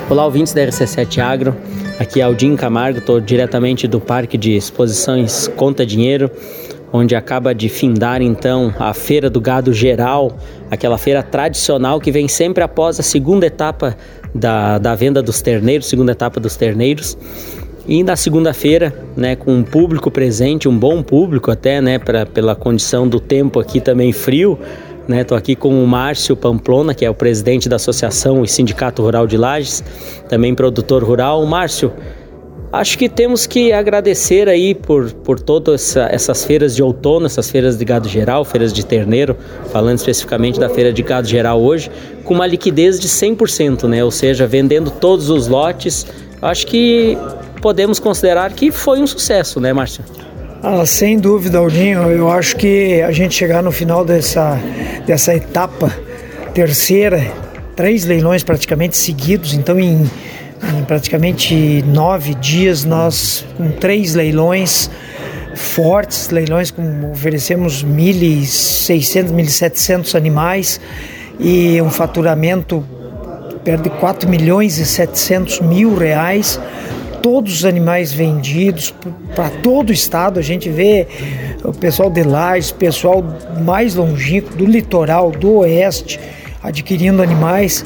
Olá, 0.10 0.24
ouvintes 0.24 0.54
da 0.54 0.62
RC7 0.62 1.20
Agro. 1.20 1.54
Aqui 2.00 2.22
é 2.22 2.24
Aldinho 2.24 2.56
Camargo, 2.56 3.00
estou 3.00 3.20
diretamente 3.20 3.88
do 3.88 4.00
Parque 4.00 4.38
de 4.38 4.56
Exposições 4.56 5.50
Conta 5.50 5.86
Dinheiro 5.86 6.32
onde 6.92 7.16
acaba 7.16 7.54
de 7.54 7.70
findar 7.70 8.22
então 8.22 8.74
a 8.80 8.94
Feira 8.94 9.30
do 9.30 9.42
Gado 9.42 9.74
Geral, 9.74 10.38
aquela 10.72 10.98
feira 10.98 11.22
tradicional 11.22 12.00
que 12.00 12.12
vem 12.12 12.28
sempre 12.28 12.64
após 12.64 13.00
a 13.00 13.04
segunda 13.04 13.46
etapa 13.46 13.96
da, 14.34 14.78
da 14.78 14.96
venda 14.96 15.22
dos 15.22 15.42
terneiros, 15.42 15.88
segunda 15.88 16.12
etapa 16.12 16.40
dos 16.40 16.56
terneiros. 16.56 17.18
E 17.88 18.04
na 18.04 18.18
segunda-feira, 18.18 18.94
né, 19.16 19.36
com 19.36 19.54
um 19.54 19.64
público 19.64 20.12
presente, 20.12 20.68
um 20.68 20.78
bom 20.78 21.02
público 21.02 21.50
até, 21.50 21.80
né, 21.80 21.98
pra, 21.98 22.26
pela 22.26 22.54
condição 22.54 23.08
do 23.08 23.18
tempo 23.18 23.62
aqui 23.62 23.80
também 23.80 24.12
frio, 24.12 24.60
né, 25.08 25.24
tô 25.24 25.36
aqui 25.36 25.56
com 25.56 25.82
o 25.82 25.88
Márcio 25.88 26.36
Pamplona, 26.36 26.94
que 26.94 27.06
é 27.06 27.10
o 27.10 27.14
presidente 27.14 27.70
da 27.70 27.78
Associação 27.78 28.44
e 28.44 28.48
Sindicato 28.48 29.02
Rural 29.02 29.26
de 29.26 29.38
Lages, 29.38 29.82
também 30.28 30.54
produtor 30.54 31.02
rural. 31.02 31.46
Márcio, 31.46 31.94
Acho 32.78 32.96
que 32.96 33.10
temos 33.10 33.48
que 33.48 33.74
agradecer 33.74 34.48
aí 34.48 34.76
por, 34.76 35.12
por 35.12 35.40
todas 35.40 35.82
essa, 35.82 36.08
essas 36.12 36.46
feiras 36.46 36.76
de 36.76 36.84
outono, 36.84 37.26
essas 37.26 37.50
feiras 37.50 37.76
de 37.76 37.84
gado 37.84 38.08
geral, 38.08 38.46
feiras 38.46 38.72
de 38.72 38.86
terneiro, 38.86 39.36
falando 39.72 39.98
especificamente 39.98 40.60
da 40.60 40.70
feira 40.70 40.94
de 40.94 41.02
gado 41.02 41.28
geral 41.28 41.60
hoje, 41.60 41.90
com 42.24 42.36
uma 42.36 42.46
liquidez 42.46 43.00
de 43.00 43.10
100%, 43.10 43.88
né? 43.88 44.04
Ou 44.04 44.12
seja, 44.12 44.46
vendendo 44.46 44.92
todos 44.92 45.32
os 45.32 45.48
lotes. 45.48 46.06
Acho 46.40 46.68
que 46.68 47.18
podemos 47.64 48.00
considerar 48.00 48.54
que 48.54 48.72
foi 48.72 49.00
um 49.00 49.08
sucesso, 49.08 49.60
né, 49.60 49.74
Márcio? 49.74 50.04
Ah, 50.62 50.86
sem 50.86 51.18
dúvida, 51.18 51.58
Aldinho. 51.58 52.12
Eu 52.12 52.30
acho 52.30 52.58
que 52.58 53.02
a 53.02 53.12
gente 53.12 53.34
chegar 53.34 53.64
no 53.64 53.72
final 53.72 54.06
dessa, 54.06 54.56
dessa 55.04 55.34
etapa 55.34 55.92
terceira, 56.54 57.26
três 57.76 58.06
leilões 58.06 58.44
praticamente 58.44 58.96
seguidos, 58.96 59.56
então 59.56 59.80
em 59.80 60.08
em 60.64 60.84
praticamente 60.84 61.84
nove 61.84 62.34
dias, 62.36 62.84
nós 62.84 63.46
com 63.56 63.70
três 63.72 64.14
leilões 64.16 64.90
fortes, 65.56 66.30
leilões 66.30 66.72
com 66.72 67.12
oferecemos 67.12 67.84
1.600, 67.84 69.32
1.700 69.32 70.16
animais 70.16 70.80
e 71.40 71.82
um 71.82 71.90
faturamento 71.90 72.84
perto 73.64 73.84
de 73.84 73.90
4 73.90 74.30
milhões 74.30 74.78
e 74.78 74.86
700 74.86 75.60
mil 75.62 75.96
reais 75.96 76.60
todos 77.22 77.54
os 77.54 77.66
animais 77.66 78.14
vendidos 78.14 78.94
para 79.36 79.50
todo 79.50 79.90
o 79.90 79.94
estado. 79.94 80.40
A 80.40 80.44
gente 80.44 80.70
vê 80.70 81.08
o 81.64 81.74
pessoal 81.74 82.10
de 82.10 82.24
Lages, 82.24 82.72
pessoal 82.72 83.24
mais 83.66 83.96
longínquo, 83.96 84.56
do 84.56 84.66
litoral, 84.66 85.32
do 85.32 85.58
oeste, 85.58 86.20
adquirindo 86.64 87.22
animais. 87.22 87.84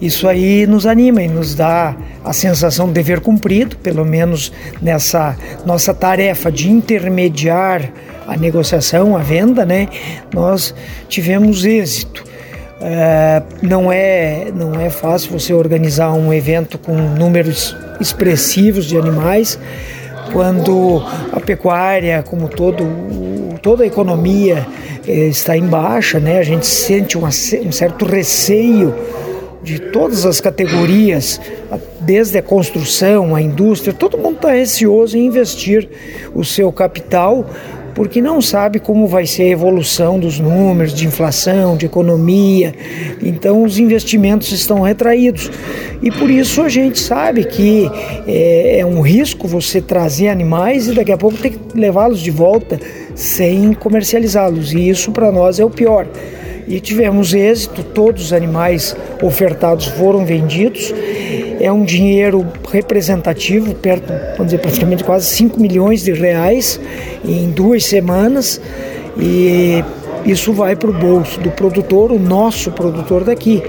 Isso 0.00 0.26
aí 0.26 0.66
nos 0.66 0.86
anima 0.86 1.22
e 1.22 1.28
nos 1.28 1.54
dá 1.54 1.94
a 2.24 2.32
sensação 2.32 2.86
de 2.86 2.94
dever 2.94 3.20
cumprido, 3.20 3.76
pelo 3.76 4.04
menos 4.04 4.50
nessa 4.80 5.36
nossa 5.66 5.92
tarefa 5.92 6.50
de 6.50 6.70
intermediar 6.70 7.92
a 8.26 8.36
negociação, 8.36 9.16
a 9.16 9.20
venda, 9.20 9.66
né? 9.66 9.88
Nós 10.32 10.74
tivemos 11.08 11.64
êxito. 11.64 12.24
É, 12.82 13.42
não 13.60 13.92
é 13.92 14.50
não 14.54 14.80
é 14.80 14.88
fácil 14.88 15.38
você 15.38 15.52
organizar 15.52 16.12
um 16.12 16.32
evento 16.32 16.78
com 16.78 16.94
números 16.94 17.76
expressivos 18.00 18.86
de 18.86 18.96
animais 18.96 19.58
quando 20.32 21.04
a 21.30 21.40
pecuária, 21.40 22.22
como 22.22 22.48
todo 22.48 22.86
toda 23.60 23.84
a 23.84 23.86
economia 23.86 24.66
é, 25.06 25.12
está 25.26 25.58
em 25.58 25.66
baixa, 25.66 26.18
né? 26.18 26.38
A 26.38 26.42
gente 26.42 26.64
sente 26.64 27.18
um 27.18 27.30
certo 27.72 28.06
receio 28.06 28.94
de 29.62 29.78
todas 29.78 30.24
as 30.24 30.40
categorias, 30.40 31.40
desde 32.00 32.38
a 32.38 32.42
construção, 32.42 33.34
a 33.34 33.42
indústria, 33.42 33.92
todo 33.92 34.16
mundo 34.16 34.36
está 34.36 34.52
receoso 34.52 35.16
em 35.16 35.26
investir 35.26 35.88
o 36.34 36.44
seu 36.44 36.72
capital 36.72 37.44
porque 37.94 38.20
não 38.20 38.40
sabe 38.40 38.78
como 38.78 39.06
vai 39.06 39.26
ser 39.26 39.42
a 39.42 39.48
evolução 39.48 40.18
dos 40.18 40.38
números 40.38 40.94
de 40.94 41.06
inflação, 41.06 41.76
de 41.76 41.86
economia. 41.86 42.74
Então 43.22 43.62
os 43.62 43.78
investimentos 43.78 44.50
estão 44.52 44.80
retraídos. 44.80 45.50
E 46.02 46.10
por 46.10 46.30
isso 46.30 46.62
a 46.62 46.68
gente 46.68 46.98
sabe 46.98 47.44
que 47.44 47.90
é, 48.26 48.80
é 48.80 48.86
um 48.86 49.00
risco 49.00 49.46
você 49.46 49.80
trazer 49.80 50.28
animais 50.28 50.88
e 50.88 50.94
daqui 50.94 51.12
a 51.12 51.18
pouco 51.18 51.36
ter 51.36 51.50
que 51.50 51.58
levá-los 51.78 52.20
de 52.20 52.30
volta 52.30 52.80
sem 53.14 53.72
comercializá-los. 53.72 54.72
E 54.72 54.88
isso 54.88 55.12
para 55.12 55.30
nós 55.30 55.58
é 55.58 55.64
o 55.64 55.70
pior 55.70 56.06
e 56.70 56.78
tivemos 56.78 57.34
êxito, 57.34 57.82
todos 57.82 58.26
os 58.26 58.32
animais 58.32 58.96
ofertados 59.20 59.86
foram 59.86 60.24
vendidos. 60.24 60.94
É 61.60 61.70
um 61.70 61.84
dinheiro 61.84 62.46
representativo, 62.72 63.74
perto, 63.74 64.10
vamos 64.32 64.46
dizer, 64.46 64.58
praticamente 64.58 65.04
quase 65.04 65.26
5 65.26 65.60
milhões 65.60 66.02
de 66.02 66.12
reais 66.12 66.80
em 67.22 67.50
duas 67.50 67.84
semanas. 67.84 68.58
E 69.18 69.84
isso 70.24 70.54
vai 70.54 70.74
para 70.74 70.88
o 70.88 70.92
bolso 70.92 71.38
do 71.38 71.50
produtor, 71.50 72.12
o 72.12 72.18
nosso 72.18 72.70
produtor 72.72 73.24
daqui. 73.24 73.62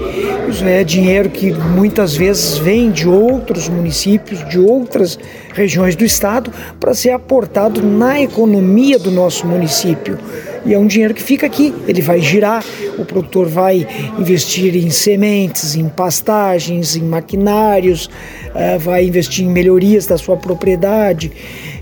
Isso 0.50 0.64
é 0.64 0.84
dinheiro 0.86 1.30
que 1.30 1.52
muitas 1.52 2.16
vezes 2.16 2.58
vem 2.58 2.92
de 2.92 3.10
outros 3.10 3.68
municípios, 3.68 4.48
de 4.48 4.58
outras 4.58 5.20
regiões 5.54 5.94
do 5.94 6.06
estado, 6.06 6.50
para 6.80 6.94
ser 6.94 7.12
aportado 7.12 7.82
na 7.82 8.22
economia 8.22 8.98
do 8.98 9.12
nosso 9.12 9.46
município 9.46 10.18
e 10.66 10.74
é 10.74 10.78
um 10.78 10.86
dinheiro 10.86 11.14
que 11.14 11.22
fica 11.22 11.46
aqui, 11.46 11.74
ele 11.88 12.02
vai 12.02 12.22
girar, 12.22 12.64
o 12.98 13.06
produtor 13.06 13.48
vai 13.48 13.88
investir 14.18 14.76
em 14.76 14.90
sementes, 14.90 15.76
em 15.76 15.90
pastagens, 15.90 16.96
em 16.96 17.02
maquinários, 17.02 18.06
uh, 18.06 18.80
vai 18.80 19.06
investir 19.06 19.46
em 19.46 19.50
melhorias 19.50 20.06
da 20.06 20.18
sua 20.18 20.38
propriedade. 20.38 21.32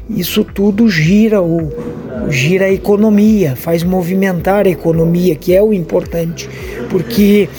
Isso 0.09 0.43
tudo 0.43 0.89
gira 0.89 1.41
o 1.41 1.71
gira 2.29 2.65
a 2.65 2.71
economia, 2.71 3.55
faz 3.55 3.83
movimentar 3.83 4.65
a 4.65 4.69
economia, 4.69 5.35
que 5.35 5.55
é 5.55 5.61
o 5.61 5.73
importante, 5.73 6.49
porque 6.89 7.49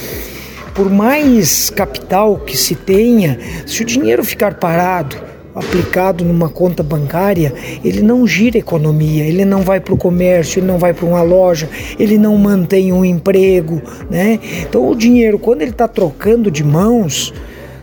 por 0.74 0.90
mais 0.90 1.70
capital 1.70 2.38
que 2.38 2.56
se 2.56 2.74
tenha, 2.74 3.38
se 3.66 3.82
o 3.82 3.84
dinheiro 3.84 4.24
ficar 4.24 4.54
parado, 4.54 5.29
aplicado 5.54 6.24
numa 6.24 6.48
conta 6.48 6.82
bancária, 6.82 7.52
ele 7.84 8.02
não 8.02 8.26
gira 8.26 8.58
economia, 8.58 9.24
ele 9.24 9.44
não 9.44 9.62
vai 9.62 9.80
para 9.80 9.94
o 9.94 9.96
comércio, 9.96 10.60
ele 10.60 10.66
não 10.66 10.78
vai 10.78 10.92
para 10.92 11.06
uma 11.06 11.22
loja, 11.22 11.68
ele 11.98 12.18
não 12.18 12.36
mantém 12.36 12.92
um 12.92 13.04
emprego, 13.04 13.82
né? 14.10 14.38
Então 14.62 14.88
o 14.88 14.94
dinheiro, 14.94 15.38
quando 15.38 15.62
ele 15.62 15.72
está 15.72 15.88
trocando 15.88 16.50
de 16.50 16.62
mãos, 16.62 17.32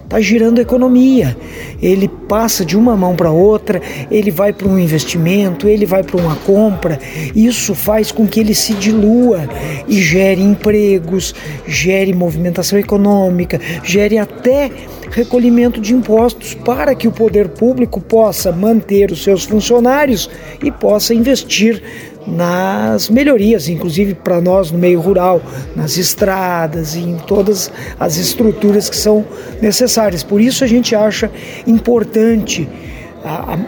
está 0.08 0.22
girando 0.22 0.60
a 0.60 0.62
economia. 0.62 1.38
Ele 1.82 2.08
passa 2.08 2.66
de 2.66 2.78
uma 2.78 2.96
mão 2.96 3.16
para 3.16 3.30
outra, 3.30 3.82
ele 4.10 4.32
vai 4.32 4.54
para 4.54 4.68
um 4.68 4.80
investimento, 4.80 5.68
ele 5.68 5.86
vai 5.86 6.02
para 6.02 6.18
uma 6.18 6.36
compra. 6.38 6.98
Isso 7.36 7.76
faz 7.76 8.12
com 8.12 8.26
que 8.26 8.40
ele 8.40 8.56
se 8.56 8.74
dilua 8.74 9.48
e 9.88 10.02
gere 10.02 10.42
empregos, 10.42 11.36
gere 11.68 12.14
movimentação 12.14 12.80
econômica, 12.80 13.60
gere 13.84 14.18
até 14.18 14.72
recolhimento 15.12 15.80
de 15.80 15.94
impostos 15.94 16.54
para 16.54 16.94
que 16.96 17.08
o 17.08 17.12
poder 17.12 17.50
público 17.50 18.00
possa 18.00 18.52
manter 18.52 19.12
os 19.12 19.24
seus 19.24 19.44
funcionários 19.44 20.30
e 20.64 20.72
possa 20.72 21.14
investir 21.14 21.82
nas 22.28 23.10
melhorias, 23.10 23.70
inclusive 23.70 24.14
para 24.14 24.42
nós 24.42 24.70
no 24.70 24.78
meio 24.78 25.00
rural, 25.00 25.42
nas 25.76 25.96
estradas 25.98 26.94
e 26.94 27.00
em 27.00 27.18
todas 27.18 27.72
as 27.98 28.18
estruturas 28.18 28.90
que 28.90 28.98
são 28.98 29.26
necessárias. 29.62 30.24
Por 30.24 30.42
isso 30.42 30.64
a 30.64 30.68
gente 30.68 30.94
acha 30.94 31.32
importante 31.66 32.68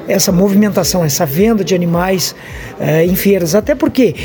essa 0.07 0.31
movimentação, 0.31 1.03
essa 1.03 1.25
venda 1.25 1.63
de 1.63 1.75
animais 1.75 2.35
eh, 2.79 3.05
em 3.05 3.15
feiras, 3.15 3.55
até 3.55 3.75
porque 3.75 4.15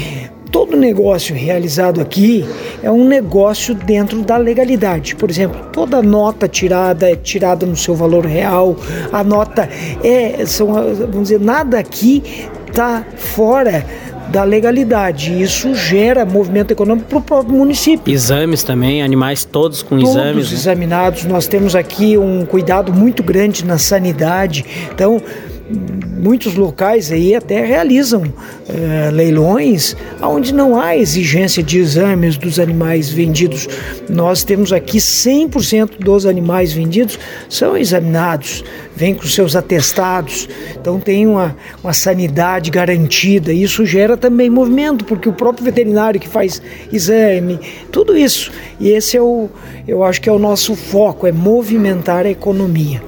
todo 0.55 0.77
negócio 0.77 1.35
realizado 1.35 2.01
aqui 2.01 2.47
é 2.81 2.89
um 2.89 3.05
negócio 3.05 3.75
dentro 3.75 4.23
da 4.23 4.37
legalidade. 4.37 5.17
Por 5.17 5.29
exemplo, 5.29 5.61
toda 5.73 6.01
nota 6.01 6.47
tirada 6.47 7.11
é 7.11 7.17
tirada 7.17 7.67
no 7.67 7.75
seu 7.75 7.93
valor 7.93 8.25
real. 8.25 8.77
A 9.11 9.25
nota 9.25 9.69
é, 10.01 10.47
são, 10.47 10.69
vamos 10.73 11.25
dizer, 11.25 11.41
nada 11.41 11.77
aqui 11.77 12.23
está 12.69 13.05
fora 13.17 13.85
da 14.29 14.45
legalidade. 14.45 15.43
Isso 15.43 15.75
gera 15.75 16.25
movimento 16.25 16.71
econômico 16.71 17.09
para 17.09 17.19
o 17.19 17.23
próprio 17.23 17.57
município. 17.57 18.15
Exames 18.15 18.63
também, 18.63 19.03
animais 19.03 19.45
todos 19.45 19.83
com 19.83 19.99
todos 19.99 20.11
exames. 20.11 20.35
Todos 20.35 20.51
né? 20.53 20.57
examinados. 20.57 21.25
Nós 21.25 21.49
temos 21.49 21.75
aqui 21.75 22.17
um 22.17 22.47
cuidado 22.47 22.93
muito 22.93 23.25
grande 23.25 23.65
na 23.65 23.77
sanidade. 23.77 24.65
Então, 24.95 25.21
muitos 25.71 26.55
locais 26.55 27.11
aí 27.11 27.35
até 27.35 27.65
realizam 27.65 28.23
é, 28.69 29.11
leilões 29.11 29.97
onde 30.23 30.53
não 30.53 30.79
há 30.79 30.97
exigência 30.97 31.63
de 31.63 31.79
exames 31.79 32.37
dos 32.37 32.59
animais 32.59 33.09
vendidos. 33.11 33.69
Nós 34.09 34.45
temos 34.45 34.73
aqui 34.73 34.99
100% 34.99 35.99
dos 35.99 36.27
animais 36.27 36.73
vendidos 36.73 37.19
são 37.49 37.77
examinados, 37.77 38.65
vêm 38.95 39.15
com 39.15 39.25
seus 39.25 39.57
atestados, 39.57 40.49
então 40.79 41.01
tem 41.01 41.27
uma, 41.27 41.57
uma 41.83 41.93
sanidade 41.93 42.71
garantida. 42.71 43.53
Isso 43.53 43.85
gera 43.87 44.17
também 44.17 44.51
movimento, 44.51 45.05
porque 45.05 45.29
o 45.29 45.33
próprio 45.33 45.65
veterinário 45.65 46.21
que 46.21 46.29
faz 46.29 46.61
exame, 46.93 47.59
tudo 47.91 48.17
isso. 48.17 48.53
E 48.79 48.91
esse 48.91 49.17
é 49.17 49.23
o, 49.23 49.49
eu 49.89 50.05
acho 50.05 50.21
que 50.21 50.29
é 50.29 50.33
o 50.33 50.39
nosso 50.39 50.75
foco, 50.75 51.27
é 51.27 51.33
movimentar 51.33 52.27
a 52.27 52.31
economia. 52.31 53.03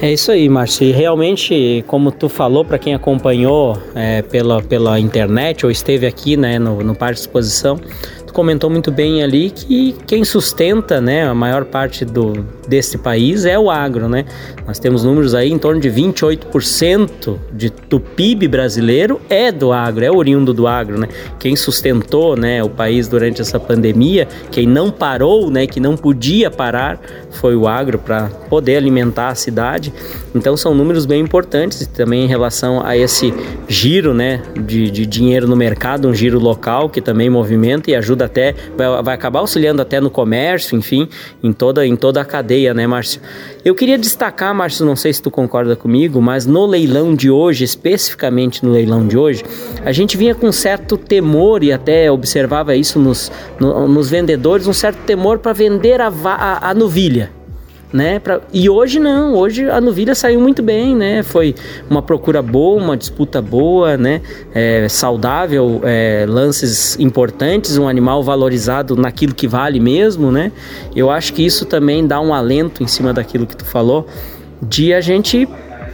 É 0.00 0.12
isso 0.12 0.30
aí, 0.30 0.48
Márcio. 0.48 0.86
E 0.86 0.92
realmente, 0.92 1.84
como 1.88 2.12
tu 2.12 2.28
falou, 2.28 2.64
para 2.64 2.78
quem 2.78 2.94
acompanhou 2.94 3.76
é, 3.96 4.22
pela, 4.22 4.62
pela 4.62 5.00
internet 5.00 5.66
ou 5.66 5.72
esteve 5.72 6.06
aqui 6.06 6.36
né, 6.36 6.56
no, 6.56 6.84
no 6.84 6.94
Parque 6.94 7.14
de 7.14 7.20
Exposição, 7.22 7.80
tu 8.28 8.32
comentou 8.34 8.68
muito 8.68 8.92
bem 8.92 9.22
ali 9.22 9.50
que 9.50 9.96
quem 10.06 10.22
sustenta 10.22 11.00
né, 11.00 11.26
a 11.26 11.34
maior 11.34 11.64
parte 11.64 12.04
do, 12.04 12.44
desse 12.68 12.98
país 12.98 13.46
é 13.46 13.58
o 13.58 13.70
agro, 13.70 14.08
né? 14.08 14.26
Nós 14.66 14.78
temos 14.78 15.02
números 15.02 15.34
aí 15.34 15.50
em 15.50 15.58
torno 15.58 15.80
de 15.80 15.90
28% 15.90 17.38
de, 17.52 17.72
do 17.88 17.98
PIB 17.98 18.46
brasileiro 18.46 19.18
é 19.30 19.50
do 19.50 19.72
agro, 19.72 20.04
é 20.04 20.10
oriundo 20.10 20.52
do 20.52 20.66
agro, 20.66 20.98
né? 21.00 21.08
Quem 21.38 21.56
sustentou, 21.56 22.36
né, 22.36 22.62
o 22.62 22.68
país 22.68 23.08
durante 23.08 23.40
essa 23.40 23.58
pandemia, 23.58 24.28
quem 24.50 24.66
não 24.66 24.90
parou, 24.90 25.50
né, 25.50 25.66
que 25.66 25.80
não 25.80 25.96
podia 25.96 26.50
parar, 26.50 27.00
foi 27.30 27.56
o 27.56 27.66
agro 27.66 27.98
para 27.98 28.26
poder 28.50 28.76
alimentar 28.76 29.28
a 29.28 29.34
cidade. 29.34 29.92
Então 30.34 30.54
são 30.56 30.74
números 30.74 31.06
bem 31.06 31.22
importantes 31.22 31.86
também 31.86 32.24
em 32.24 32.28
relação 32.28 32.84
a 32.84 32.94
esse 32.94 33.32
giro, 33.66 34.12
né, 34.12 34.42
de, 34.66 34.90
de 34.90 35.06
dinheiro 35.06 35.48
no 35.48 35.56
mercado, 35.56 36.08
um 36.08 36.14
giro 36.14 36.38
local 36.38 36.90
que 36.90 37.00
também 37.00 37.30
movimenta 37.30 37.90
e 37.90 37.94
ajuda 37.94 38.17
até 38.24 38.54
vai, 38.76 39.02
vai 39.02 39.14
acabar 39.14 39.40
auxiliando 39.40 39.80
até 39.80 40.00
no 40.00 40.10
comércio, 40.10 40.76
enfim, 40.76 41.08
em 41.42 41.52
toda 41.52 41.86
em 41.86 41.96
toda 41.96 42.20
a 42.20 42.24
cadeia 42.24 42.48
cadeia, 42.48 42.72
né, 42.72 42.86
Márcio? 42.86 43.20
Eu 43.64 43.74
queria 43.74 43.98
destacar, 43.98 44.54
Márcio, 44.54 44.86
não 44.86 44.96
sei 44.96 45.12
se 45.12 45.20
tu 45.20 45.30
concorda 45.30 45.76
comigo, 45.76 46.20
mas 46.20 46.46
no 46.46 46.66
leilão 46.66 47.14
de 47.14 47.30
hoje, 47.30 47.64
especificamente 47.64 48.64
no 48.64 48.72
leilão 48.72 49.06
de 49.06 49.18
hoje, 49.18 49.44
a 49.84 49.92
gente 49.92 50.16
vinha 50.16 50.34
com 50.34 50.50
certo 50.50 50.96
temor 50.96 51.62
e 51.62 51.72
até 51.72 52.10
observava 52.10 52.74
isso 52.74 52.98
nos, 52.98 53.30
no, 53.60 53.86
nos 53.86 54.08
vendedores, 54.08 54.66
um 54.66 54.72
certo 54.72 54.98
temor 55.04 55.38
para 55.38 55.52
vender 55.52 56.00
a, 56.00 56.08
a, 56.08 56.70
a 56.70 56.74
novilha 56.74 57.37
né? 57.92 58.18
Pra... 58.18 58.40
E 58.52 58.68
hoje 58.68 58.98
não, 58.98 59.34
hoje 59.34 59.68
a 59.68 59.80
novilha 59.80 60.14
saiu 60.14 60.40
muito 60.40 60.62
bem, 60.62 60.94
né? 60.94 61.22
Foi 61.22 61.54
uma 61.88 62.02
procura 62.02 62.42
boa, 62.42 62.82
uma 62.82 62.96
disputa 62.96 63.40
boa, 63.40 63.96
né? 63.96 64.20
É, 64.54 64.88
saudável, 64.88 65.80
é, 65.84 66.26
lances 66.28 66.98
importantes, 66.98 67.76
um 67.78 67.88
animal 67.88 68.22
valorizado 68.22 68.96
naquilo 68.96 69.34
que 69.34 69.46
vale 69.46 69.80
mesmo, 69.80 70.30
né? 70.30 70.52
Eu 70.94 71.10
acho 71.10 71.32
que 71.32 71.44
isso 71.44 71.64
também 71.64 72.06
dá 72.06 72.20
um 72.20 72.34
alento 72.34 72.82
em 72.82 72.86
cima 72.86 73.12
daquilo 73.12 73.46
que 73.46 73.56
tu 73.56 73.64
falou, 73.64 74.06
de 74.60 74.92
a 74.92 75.00
gente 75.00 75.48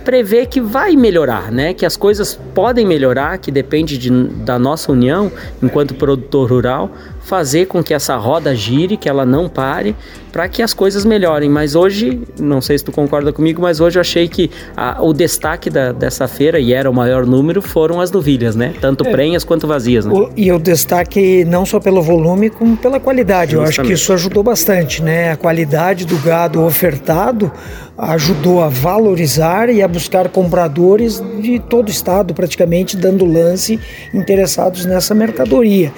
prevê 0.04 0.44
que 0.44 0.60
vai 0.60 0.94
melhorar, 0.94 1.50
né? 1.50 1.72
Que 1.72 1.86
as 1.86 1.96
coisas 1.96 2.38
podem 2.54 2.86
melhorar, 2.86 3.38
que 3.38 3.50
depende 3.50 3.96
de, 3.96 4.10
da 4.10 4.58
nossa 4.58 4.92
união 4.92 5.32
enquanto 5.62 5.94
produtor 5.94 6.50
rural, 6.50 6.90
fazer 7.24 7.66
com 7.66 7.82
que 7.82 7.94
essa 7.94 8.16
roda 8.16 8.54
gire, 8.54 8.96
que 8.96 9.08
ela 9.08 9.24
não 9.24 9.48
pare, 9.48 9.96
para 10.30 10.48
que 10.48 10.62
as 10.62 10.74
coisas 10.74 11.04
melhorem. 11.04 11.48
Mas 11.48 11.74
hoje, 11.74 12.20
não 12.38 12.60
sei 12.60 12.78
se 12.78 12.84
tu 12.84 12.92
concorda 12.92 13.32
comigo, 13.32 13.62
mas 13.62 13.80
hoje 13.80 13.98
eu 13.98 14.00
achei 14.00 14.28
que 14.28 14.50
a, 14.76 15.02
o 15.02 15.12
destaque 15.12 15.70
da, 15.70 15.92
dessa 15.92 16.28
feira, 16.28 16.58
e 16.58 16.72
era 16.72 16.90
o 16.90 16.94
maior 16.94 17.24
número, 17.24 17.62
foram 17.62 18.00
as 18.00 18.10
novilhas, 18.10 18.54
né? 18.54 18.74
Tanto 18.80 19.06
é. 19.06 19.10
prenhas 19.10 19.42
quanto 19.42 19.66
vazias. 19.66 20.04
Né? 20.04 20.12
O, 20.12 20.30
e 20.36 20.52
o 20.52 20.58
destaque 20.58 21.44
não 21.44 21.64
só 21.64 21.80
pelo 21.80 22.02
volume, 22.02 22.50
como 22.50 22.76
pela 22.76 23.00
qualidade. 23.00 23.52
Justamente. 23.52 23.76
Eu 23.76 23.82
acho 23.82 23.88
que 23.88 23.94
isso 23.94 24.12
ajudou 24.12 24.42
bastante, 24.42 25.02
né? 25.02 25.32
A 25.32 25.36
qualidade 25.36 26.04
do 26.04 26.18
gado 26.18 26.62
ofertado 26.62 27.50
ajudou 27.96 28.62
a 28.62 28.68
valorizar 28.68 29.70
e 29.70 29.82
a 29.82 29.86
buscar 29.86 30.28
compradores 30.28 31.22
de 31.40 31.58
todo 31.58 31.88
o 31.88 31.90
estado, 31.90 32.34
praticamente, 32.34 32.96
dando 32.96 33.24
lance 33.24 33.78
interessados 34.12 34.84
nessa 34.84 35.14
mercadoria. 35.14 35.92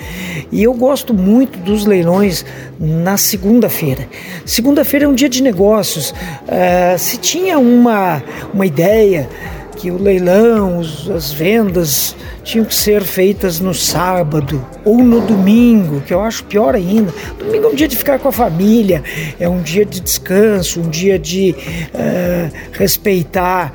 E 0.53 0.63
eu 0.63 0.75
gosto 0.75 1.15
muito 1.15 1.59
dos 1.59 1.87
leilões 1.87 2.45
na 2.79 3.17
segunda-feira. 3.17 4.07
Segunda-feira 4.45 5.07
é 5.07 5.09
um 5.09 5.15
dia 5.15 5.29
de 5.29 5.43
negócios. 5.43 6.11
Uh, 6.11 6.99
se 6.99 7.17
tinha 7.17 7.59
uma, 7.59 8.23
uma 8.53 8.67
ideia 8.67 9.29
que 9.77 9.91
o 9.91 10.03
leilão, 10.03 10.81
as 11.15 11.33
vendas 11.33 12.17
tinham 12.43 12.65
que 12.65 12.75
ser 12.75 13.03
feitas 13.03 13.61
no 13.61 13.75
sábado 13.75 14.65
ou 14.85 14.99
no 14.99 15.21
domingo, 15.21 16.01
que 16.01 16.15
eu 16.15 16.21
acho 16.21 16.45
pior 16.45 16.75
ainda. 16.75 17.13
Domingo 17.39 17.67
é 17.67 17.69
um 17.69 17.75
dia 17.75 17.87
de 17.87 17.97
ficar 17.97 18.19
com 18.19 18.29
a 18.29 18.33
família, 18.33 19.03
é 19.39 19.49
um 19.49 19.61
dia 19.61 19.85
de 19.85 20.01
descanso, 20.01 20.81
um 20.81 20.89
dia 20.89 21.19
de 21.19 21.55
uh, 21.95 22.57
respeitar 22.73 23.73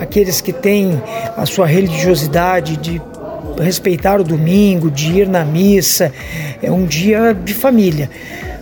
aqueles 0.00 0.40
que 0.40 0.52
têm 0.52 1.00
a 1.36 1.46
sua 1.46 1.66
religiosidade, 1.66 2.76
de 2.76 3.00
respeitar 3.60 4.20
o 4.20 4.24
domingo, 4.24 4.90
de 4.90 5.20
ir 5.20 5.28
na 5.28 5.44
missa, 5.44 6.12
é 6.62 6.70
um 6.70 6.84
dia 6.84 7.32
de 7.32 7.54
família. 7.54 8.10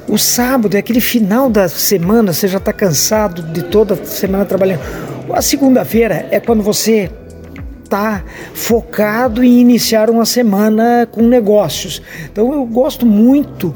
O 0.08 0.16
sábado 0.16 0.74
é 0.74 0.78
aquele 0.78 1.00
final 1.00 1.50
da 1.50 1.68
semana, 1.68 2.32
você 2.32 2.48
já 2.48 2.58
está 2.58 2.72
cansado 2.72 3.42
de 3.42 3.64
toda 3.64 3.94
semana 4.06 4.44
trabalhando. 4.44 5.07
A 5.32 5.42
segunda-feira 5.42 6.26
é 6.30 6.40
quando 6.40 6.62
você 6.62 7.10
está 7.84 8.24
focado 8.54 9.42
em 9.44 9.60
iniciar 9.60 10.10
uma 10.10 10.24
semana 10.24 11.06
com 11.10 11.22
negócios. 11.22 12.02
Então 12.30 12.52
eu 12.52 12.64
gosto 12.64 13.04
muito 13.04 13.74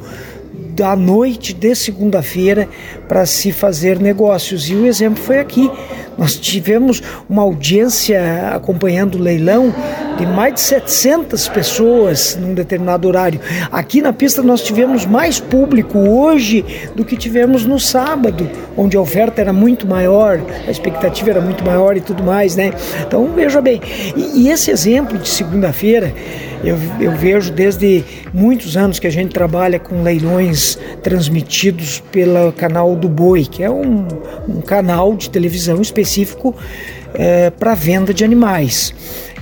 da 0.75 0.97
noite 0.97 1.53
de 1.53 1.75
segunda-feira 1.75 2.69
para 3.13 3.27
se 3.27 3.53
fazer 3.53 3.99
negócios. 3.99 4.71
E 4.71 4.75
o 4.75 4.87
exemplo 4.87 5.23
foi 5.23 5.39
aqui. 5.39 5.71
Nós 6.17 6.35
tivemos 6.35 7.03
uma 7.29 7.43
audiência 7.43 8.49
acompanhando 8.55 9.17
o 9.17 9.19
leilão 9.21 9.71
de 10.17 10.25
mais 10.25 10.55
de 10.55 10.61
700 10.61 11.47
pessoas 11.49 12.39
num 12.41 12.55
determinado 12.55 13.07
horário. 13.07 13.39
Aqui 13.71 14.01
na 14.01 14.15
pista 14.15 14.43
nós 14.43 14.63
tivemos 14.63 15.05
mais 15.05 15.39
público 15.39 15.99
hoje 15.99 16.65
do 16.97 17.05
que 17.05 17.15
tivemos 17.15 17.67
no 17.67 17.79
sábado, 17.79 18.49
onde 18.79 18.97
a 18.97 19.01
oferta 19.01 19.43
era 19.43 19.53
muito 19.53 19.87
maior, 19.87 20.41
a 20.67 20.71
expectativa 20.71 21.33
era 21.33 21.41
muito 21.43 21.63
maior 21.63 21.99
e 21.99 22.01
tudo 22.01 22.23
mais, 22.23 22.57
né? 22.57 22.73
Então 23.07 23.31
veja 23.35 23.61
bem. 23.61 23.79
E, 24.17 24.45
e 24.45 24.49
esse 24.49 24.71
exemplo 24.71 25.19
de 25.19 25.29
segunda-feira 25.29 26.15
eu, 26.65 26.79
eu 27.01 27.11
vejo 27.13 27.51
desde 27.51 28.05
muitos 28.33 28.77
anos 28.77 29.01
que 29.01 29.07
a 29.07 29.11
gente 29.11 29.33
trabalha 29.33 29.81
com 29.81 30.03
leilões 30.03 30.79
transmitidos 31.03 32.01
pelo 32.13 32.53
canal 32.53 32.95
do 33.03 33.09
Boi, 33.09 33.45
que 33.45 33.63
é 33.63 33.71
um, 33.71 34.07
um 34.49 34.61
canal 34.61 35.15
de 35.15 35.29
televisão 35.29 35.83
específico 35.83 36.55
é, 37.13 37.51
para 37.51 37.75
venda 37.75 38.15
de 38.15 38.25
animais. 38.25 38.95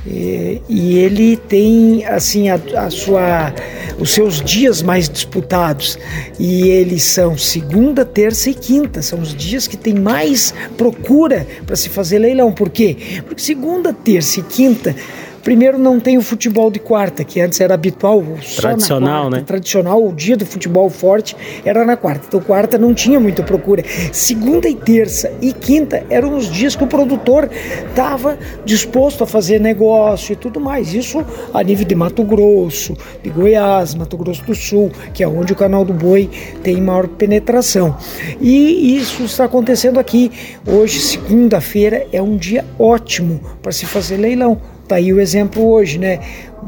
E, 0.07 0.63
e, 0.67 0.97
ele 0.97 1.37
tem 1.37 2.07
assim 2.07 2.49
a, 2.49 2.59
a, 2.77 2.91
sua 2.91 3.53
os 3.99 4.13
seus 4.13 4.41
dias 4.41 4.81
mais 4.81 5.11
disputados 5.11 5.99
e 6.39 6.69
eles 6.69 7.03
são 7.03 7.37
segunda, 7.37 8.03
terça 8.03 8.49
e 8.49 8.55
quinta 8.55 9.03
são 9.03 9.21
os 9.21 9.35
dias 9.35 9.67
que 9.67 9.77
tem 9.77 9.93
mais 9.93 10.55
procura 10.79 11.47
para 11.67 11.77
se 11.77 11.91
fazer 11.91 12.19
leilão. 12.19 12.51
Por 12.51 12.71
quê? 12.71 12.97
Porque 13.27 13.43
segunda, 13.43 13.93
terça 13.93 14.41
e 14.41 14.43
quinta 14.43 14.97
Primeiro, 15.43 15.79
não 15.79 15.99
tem 15.99 16.19
o 16.19 16.23
futebol 16.23 16.71
de 16.71 16.79
quarta, 16.79 17.25
que 17.25 17.41
antes 17.41 17.61
era 17.61 17.75
habitual. 17.75 18.23
Tradicional, 18.57 19.23
quarta, 19.23 19.37
né? 19.37 19.45
Tradicional, 19.47 20.07
o 20.07 20.13
dia 20.13 20.37
do 20.37 20.45
futebol 20.45 20.89
forte 20.91 21.37
era 21.65 21.85
na 21.85 21.97
quarta. 21.97 22.27
Então, 22.29 22.41
quarta 22.41 22.77
não 22.77 22.93
tinha 22.93 23.19
muita 23.19 23.43
procura. 23.43 23.83
Segunda 24.13 24.69
e 24.69 24.75
terça 24.75 25.33
e 25.41 25.53
quinta 25.53 26.05
eram 26.11 26.37
os 26.37 26.51
dias 26.51 26.77
que 26.77 26.85
o 26.85 26.87
produtor 26.87 27.49
estava 27.89 28.39
disposto 28.65 29.25
a 29.25 29.27
fazer 29.27 29.61
negócio 29.61 30.33
e 30.33 30.37
tudo 30.37 30.61
mais. 30.61 30.93
Isso 30.93 31.25
a 31.55 31.63
nível 31.63 31.87
de 31.87 31.95
Mato 31.95 32.23
Grosso, 32.23 32.97
de 33.23 33.31
Goiás, 33.31 33.95
Mato 33.95 34.17
Grosso 34.17 34.45
do 34.45 34.55
Sul, 34.55 34.91
que 35.15 35.23
é 35.23 35.29
onde 35.29 35.53
o 35.53 35.57
canal 35.57 35.85
do 35.85 35.95
Boi 35.95 36.29
tem 36.63 36.81
maior 36.81 37.09
penetração. 37.09 37.97
E 38.41 38.97
isso 38.97 39.25
está 39.25 39.45
acontecendo 39.45 39.99
aqui. 39.99 40.31
Hoje, 40.67 41.01
segunda-feira, 41.01 42.07
é 42.13 42.21
um 42.21 42.37
dia 42.37 42.65
ótimo 42.79 43.41
para 43.63 43.73
se 43.73 43.87
fazer 43.87 44.17
leilão 44.17 44.61
Está 44.91 44.97
aí 44.97 45.13
o 45.13 45.21
exemplo 45.21 45.71
hoje, 45.71 46.01
né? 46.01 46.19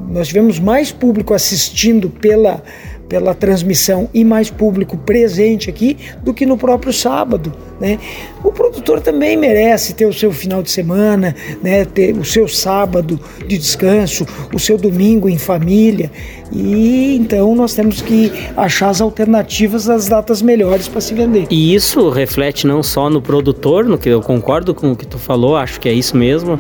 Nós 0.08 0.28
tivemos 0.28 0.60
mais 0.60 0.92
público 0.92 1.34
assistindo 1.34 2.08
pela, 2.08 2.62
pela 3.08 3.34
transmissão 3.34 4.08
e 4.14 4.22
mais 4.24 4.48
público 4.48 4.96
presente 4.96 5.68
aqui 5.68 5.96
do 6.22 6.32
que 6.32 6.46
no 6.46 6.56
próprio 6.56 6.92
sábado, 6.92 7.52
né? 7.80 7.98
O 8.44 8.52
produtor 8.52 9.00
também 9.00 9.36
merece 9.36 9.92
ter 9.92 10.06
o 10.06 10.12
seu 10.12 10.30
final 10.30 10.62
de 10.62 10.70
semana, 10.70 11.34
né? 11.64 11.84
Ter 11.84 12.16
o 12.16 12.24
seu 12.24 12.46
sábado 12.46 13.18
de 13.44 13.58
descanso, 13.58 14.24
o 14.54 14.58
seu 14.60 14.78
domingo 14.78 15.28
em 15.28 15.36
família 15.36 16.08
e 16.52 17.16
então 17.16 17.56
nós 17.56 17.74
temos 17.74 18.00
que 18.02 18.30
achar 18.56 18.90
as 18.90 19.00
alternativas 19.00 19.86
das 19.86 20.06
datas 20.06 20.40
melhores 20.40 20.86
para 20.86 21.00
se 21.00 21.12
vender. 21.12 21.46
E 21.50 21.74
isso 21.74 22.08
reflete 22.08 22.68
não 22.68 22.84
só 22.84 23.10
no 23.10 23.20
produtor, 23.20 23.84
no 23.84 23.98
que 23.98 24.10
eu 24.10 24.20
concordo 24.20 24.72
com 24.72 24.92
o 24.92 24.96
que 24.96 25.06
tu 25.06 25.18
falou, 25.18 25.56
acho 25.56 25.80
que 25.80 25.88
é 25.88 25.92
isso 25.92 26.16
mesmo 26.16 26.56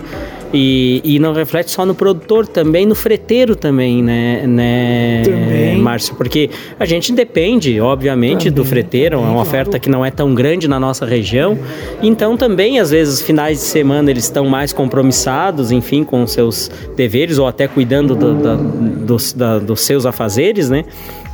e, 0.52 1.00
e 1.04 1.18
não 1.18 1.32
reflete 1.32 1.70
só 1.70 1.86
no 1.86 1.94
produtor, 1.94 2.46
também 2.46 2.86
no 2.86 2.94
freteiro 2.94 3.56
também, 3.56 4.02
né, 4.02 4.46
né 4.46 5.22
também. 5.24 5.78
Márcio? 5.78 6.14
Porque 6.14 6.50
a 6.78 6.84
gente 6.84 7.12
depende, 7.12 7.80
obviamente, 7.80 8.44
também, 8.44 8.52
do 8.52 8.64
freteiro, 8.64 9.16
também, 9.16 9.30
é 9.30 9.34
uma 9.34 9.42
oferta 9.42 9.70
claro. 9.70 9.82
que 9.82 9.90
não 9.90 10.04
é 10.04 10.10
tão 10.10 10.34
grande 10.34 10.68
na 10.68 10.78
nossa 10.78 11.06
região. 11.06 11.58
Então 12.02 12.36
também, 12.36 12.78
às 12.78 12.90
vezes, 12.90 13.22
finais 13.22 13.58
de 13.58 13.64
semana 13.64 14.10
eles 14.10 14.24
estão 14.24 14.46
mais 14.46 14.72
compromissados, 14.72 15.72
enfim, 15.72 16.04
com 16.04 16.26
seus 16.26 16.70
deveres 16.96 17.38
ou 17.38 17.46
até 17.46 17.66
cuidando 17.66 18.14
do, 18.14 18.34
da, 18.34 18.54
dos, 18.54 19.32
da, 19.32 19.58
dos 19.58 19.80
seus 19.80 20.04
afazeres, 20.06 20.68
né? 20.68 20.84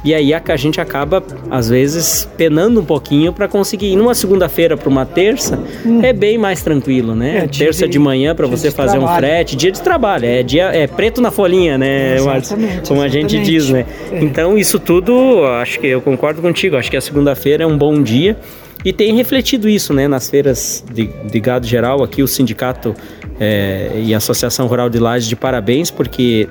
E 0.04 0.14
aí 0.14 0.32
a, 0.32 0.40
a 0.46 0.56
gente 0.56 0.80
acaba, 0.80 1.22
às 1.50 1.68
vezes, 1.68 2.28
penando 2.36 2.80
um 2.80 2.84
pouquinho 2.84 3.32
para 3.32 3.48
conseguir 3.48 3.92
ir 3.92 3.96
numa 3.96 4.14
segunda-feira 4.14 4.76
para 4.76 4.88
uma 4.88 5.04
terça, 5.04 5.58
hum. 5.84 6.00
é 6.02 6.12
bem 6.12 6.38
mais 6.38 6.62
tranquilo, 6.62 7.14
né? 7.14 7.38
É, 7.38 7.48
terça 7.48 7.86
de, 7.86 7.92
de 7.92 7.98
manhã 7.98 8.34
para 8.34 8.46
você 8.46 8.70
fazer 8.70 8.98
trabalho. 8.98 9.12
um 9.12 9.16
frete, 9.18 9.56
dia 9.56 9.72
de 9.72 9.82
trabalho, 9.82 10.24
é 10.24 10.42
dia 10.42 10.64
é 10.66 10.86
preto 10.86 11.20
na 11.20 11.30
folhinha, 11.30 11.76
né, 11.76 12.16
exatamente, 12.16 12.88
Como 12.88 13.02
a 13.02 13.08
gente 13.08 13.40
diz, 13.40 13.70
né? 13.70 13.84
É. 14.12 14.20
Então 14.22 14.56
isso 14.56 14.78
tudo, 14.78 15.44
acho 15.60 15.80
que 15.80 15.86
eu 15.88 16.00
concordo 16.00 16.40
contigo, 16.40 16.76
acho 16.76 16.90
que 16.90 16.96
a 16.96 17.00
segunda-feira 17.00 17.64
é 17.64 17.66
um 17.66 17.76
bom 17.76 18.00
dia. 18.02 18.36
E 18.84 18.92
tem 18.92 19.14
refletido 19.16 19.68
isso, 19.68 19.92
né, 19.92 20.06
nas 20.06 20.30
feiras 20.30 20.84
de, 20.92 21.10
de 21.24 21.40
gado 21.40 21.66
geral 21.66 22.02
aqui, 22.04 22.22
o 22.22 22.28
sindicato 22.28 22.94
é, 23.40 23.90
e 23.96 24.14
a 24.14 24.18
Associação 24.18 24.68
Rural 24.68 24.88
de 24.88 25.00
Lages 25.00 25.28
de 25.28 25.34
parabéns, 25.34 25.90
porque 25.90 26.48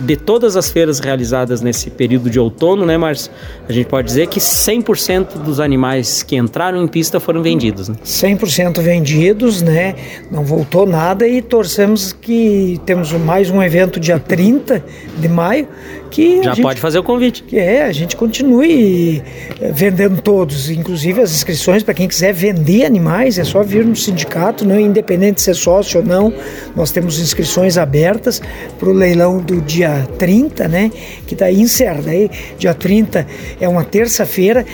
de 0.00 0.16
todas 0.16 0.56
as 0.56 0.70
feiras 0.70 0.98
realizadas 0.98 1.60
nesse 1.60 1.90
período 1.90 2.28
de 2.28 2.38
outono, 2.38 2.84
né, 2.84 2.96
Márcio? 2.96 3.30
A 3.68 3.72
gente 3.72 3.86
pode 3.86 4.06
dizer 4.06 4.26
que 4.26 4.40
100% 4.40 5.38
dos 5.38 5.60
animais 5.60 6.22
que 6.22 6.36
entraram 6.36 6.82
em 6.82 6.88
pista 6.88 7.20
foram 7.20 7.42
vendidos. 7.42 7.88
Né? 7.88 7.96
100% 8.04 8.80
vendidos, 8.80 9.62
né? 9.62 9.94
Não 10.30 10.44
voltou 10.44 10.86
nada 10.86 11.26
e 11.26 11.40
torcemos 11.40 12.12
que 12.12 12.80
temos 12.84 13.12
mais 13.12 13.50
um 13.50 13.62
evento 13.62 14.00
dia 14.00 14.18
30 14.18 14.84
de 15.18 15.28
maio 15.28 15.68
que 16.14 16.40
já 16.44 16.54
gente, 16.54 16.62
pode 16.62 16.80
fazer 16.80 17.00
o 17.00 17.02
convite. 17.02 17.42
Que 17.42 17.58
é, 17.58 17.82
a 17.82 17.90
gente 17.90 18.14
continue 18.14 19.20
eh, 19.60 19.72
vendendo 19.72 20.22
todos, 20.22 20.70
inclusive 20.70 21.20
as 21.20 21.32
inscrições 21.32 21.82
para 21.82 21.92
quem 21.92 22.06
quiser 22.06 22.32
vender 22.32 22.84
animais, 22.84 23.36
é 23.36 23.42
só 23.42 23.64
vir 23.64 23.84
no 23.84 23.96
sindicato, 23.96 24.64
não 24.64 24.78
independente 24.78 25.36
de 25.36 25.40
ser 25.40 25.54
sócio 25.54 26.00
ou 26.00 26.06
não. 26.06 26.32
Nós 26.76 26.92
temos 26.92 27.18
inscrições 27.18 27.76
abertas 27.76 28.40
para 28.78 28.88
o 28.88 28.92
leilão 28.92 29.38
do 29.38 29.60
dia 29.60 30.08
30, 30.16 30.68
né? 30.68 30.92
Que 31.26 31.34
daí 31.34 31.60
encerra. 31.60 32.00
Daí, 32.02 32.30
dia 32.58 32.74
30 32.74 33.26
é 33.60 33.68
uma 33.68 33.82
terça-feira, 33.82 34.64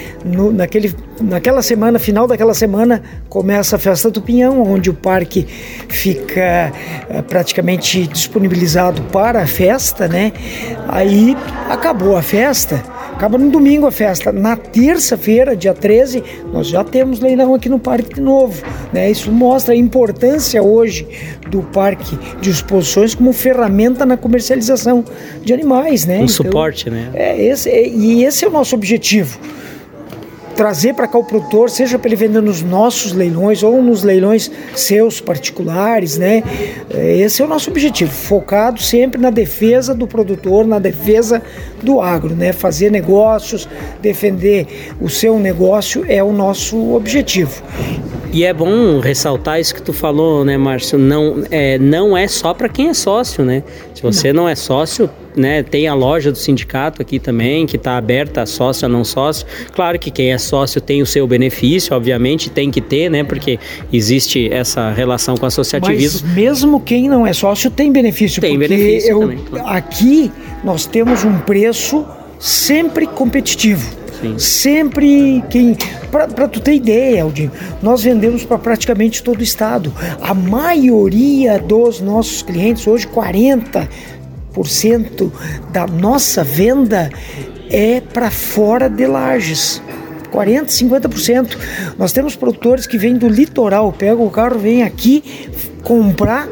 naquele 0.53 0.95
naquela 1.21 1.63
semana, 1.63 1.99
final 1.99 2.27
daquela 2.27 2.55
semana, 2.55 3.03
começa 3.29 3.77
a 3.77 3.79
festa 3.79 4.11
do 4.11 4.23
Pinhão, 4.23 4.63
onde 4.63 4.91
o 4.91 4.95
parque 4.95 5.47
fica 5.89 6.73
é, 7.09 7.23
praticamente 7.23 8.07
disponibilizado 8.07 9.03
para 9.05 9.43
a 9.43 9.47
festa, 9.47 10.09
né? 10.09 10.33
Aí 10.89 11.30
E 11.31 11.37
acabou 11.71 12.17
a 12.17 12.23
festa, 12.23 12.83
acaba 13.13 13.39
no 13.39 13.51
domingo 13.51 13.87
a 13.87 13.93
festa. 13.93 14.33
Na 14.33 14.57
terça-feira, 14.57 15.55
dia 15.55 15.73
13, 15.73 16.25
nós 16.53 16.67
já 16.67 16.83
temos 16.83 17.21
leilão 17.21 17.55
aqui 17.55 17.69
no 17.69 17.79
Parque 17.79 18.15
de 18.15 18.21
novo. 18.21 18.61
Né? 18.93 19.11
Isso 19.11 19.31
mostra 19.31 19.75
a 19.75 19.77
importância 19.77 20.61
hoje 20.61 21.07
do 21.49 21.63
Parque 21.63 22.19
de 22.41 22.51
Exposições 22.51 23.15
como 23.15 23.33
ferramenta 23.33 24.05
na 24.05 24.17
comercialização 24.17 25.05
de 25.43 25.55
animais. 25.55 26.05
Né? 26.05 26.15
Um 26.15 26.25
então, 26.25 26.29
suporte, 26.29 26.91
né? 26.91 27.11
É, 27.15 27.41
esse, 27.41 27.71
é, 27.71 27.89
e 27.89 28.25
esse 28.25 28.45
é 28.45 28.49
o 28.49 28.51
nosso 28.51 28.75
objetivo 28.75 29.39
trazer 30.61 30.93
para 30.93 31.09
cá 31.09 31.17
o 31.17 31.25
produtor, 31.25 31.71
seja 31.71 31.99
para 31.99 32.11
ele 32.11 32.17
vender 32.17 32.43
nos 32.43 32.61
nossos 32.61 33.15
leilões 33.15 33.63
ou 33.63 33.83
nos 33.83 34.03
leilões 34.03 34.51
seus 34.75 35.19
particulares, 35.19 36.19
né? 36.19 36.43
É, 36.91 37.17
esse 37.17 37.41
é 37.41 37.45
o 37.47 37.49
nosso 37.49 37.71
objetivo, 37.71 38.11
focado 38.11 38.79
sempre 38.79 39.19
na 39.19 39.31
defesa 39.31 39.95
do 39.95 40.07
produtor, 40.07 40.67
na 40.67 40.79
defesa 40.79 41.41
do 41.83 41.99
agro, 41.99 42.35
né? 42.35 42.53
Fazer 42.53 42.91
negócios, 42.91 43.67
defender 44.03 44.93
o 45.01 45.09
seu 45.09 45.39
negócio 45.39 46.05
é 46.07 46.23
o 46.23 46.31
nosso 46.31 46.95
objetivo. 46.95 47.63
E 48.31 48.45
é 48.45 48.53
bom 48.53 49.01
ressaltar 49.01 49.59
isso 49.59 49.75
que 49.75 49.81
tu 49.81 49.95
falou, 49.95 50.45
né, 50.45 50.59
Márcio? 50.59 50.99
Não 50.99 51.43
é, 51.51 51.79
não 51.79 52.15
é 52.15 52.29
só 52.29 52.53
para 52.53 52.69
quem 52.69 52.91
é 52.91 52.95
sócio, 52.95 53.47
né? 53.47 53.63
Se 53.95 54.03
você 54.03 54.31
não. 54.31 54.43
não 54.43 54.49
é 54.51 54.55
sócio, 54.55 55.09
né, 55.37 55.63
tem 55.63 55.87
a 55.87 55.95
loja 55.95 56.33
do 56.33 56.39
sindicato 56.39 57.01
aqui 57.03 57.19
também, 57.19 57.67
que 57.67 57.77
está 57.77 57.97
aberta 57.97 58.43
a 58.43 58.47
sócio 58.47 58.87
a 58.87 58.89
não 58.89 59.05
sócio. 59.05 59.47
Claro 59.73 59.99
que 59.99 60.11
quem 60.11 60.33
é 60.33 60.39
sócio 60.39 60.81
tem 60.81 61.03
o 61.03 61.07
seu 61.07 61.27
benefício, 61.27 61.95
obviamente 61.95 62.51
tem 62.51 62.71
que 62.71 62.81
ter, 62.81 63.11
né, 63.11 63.25
porque 63.25 63.59
existe 63.93 64.53
essa 64.53 64.91
relação 64.91 65.37
com 65.37 65.45
o 65.45 65.47
associativismo. 65.47 66.27
Mas 66.27 66.37
mesmo 66.37 66.81
quem 66.81 67.09
não 67.09 67.27
é 67.27 67.33
sócio 67.33 67.71
tem 67.71 67.93
benefício, 67.93 68.41
tem 68.41 68.59
porque 68.59 68.69
benefício 68.69 69.11
eu, 69.11 69.21
também, 69.21 69.39
claro. 69.39 69.69
aqui 69.69 70.31
nós 70.65 70.87
temos 70.87 71.25
um 71.25 71.39
preço 71.39 72.05
sempre 72.39 73.07
competitivo. 73.07 74.01
Sim. 74.21 74.39
Sempre 74.39 75.43
quem. 75.49 75.77
Para 76.11 76.47
tu 76.47 76.61
ter 76.61 76.75
ideia, 76.75 77.23
Aldinho, 77.23 77.51
nós 77.81 78.03
vendemos 78.03 78.45
para 78.45 78.59
praticamente 78.59 79.23
todo 79.23 79.41
o 79.41 79.43
estado. 79.43 79.93
A 80.21 80.35
maioria 80.35 81.59
dos 81.59 82.01
nossos 82.01 82.43
clientes, 82.43 82.87
hoje 82.87 83.07
40% 83.07 83.89
da 85.73 85.87
nossa 85.87 86.43
venda 86.43 87.11
é 87.71 88.01
para 88.01 88.31
fora 88.31 88.89
de 88.89 89.07
lajes. 89.07 89.83
40, 90.31 90.67
50%. 90.67 91.57
Nós 91.99 92.13
temos 92.13 92.37
produtores 92.37 92.87
que 92.87 92.97
vêm 92.97 93.17
do 93.17 93.29
litoral, 93.29 93.93
pegam 93.93 94.25
o 94.25 94.31
carro, 94.31 94.59
vêm 94.59 94.83
aqui 94.83 95.25
comprar 95.83 96.49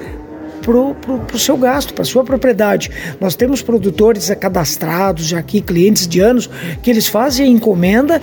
pro, 0.62 0.94
pro 0.94 1.38
seu 1.38 1.56
gasto, 1.56 1.94
para 1.94 2.04
sua 2.04 2.24
propriedade. 2.24 2.90
Nós 3.20 3.34
temos 3.34 3.62
produtores 3.62 4.28
cadastrados 4.38 5.26
já 5.26 5.38
aqui, 5.38 5.60
clientes 5.60 6.06
de 6.06 6.20
anos, 6.20 6.50
que 6.82 6.90
eles 6.90 7.06
fazem 7.06 7.46
a 7.46 7.48
encomenda 7.48 8.20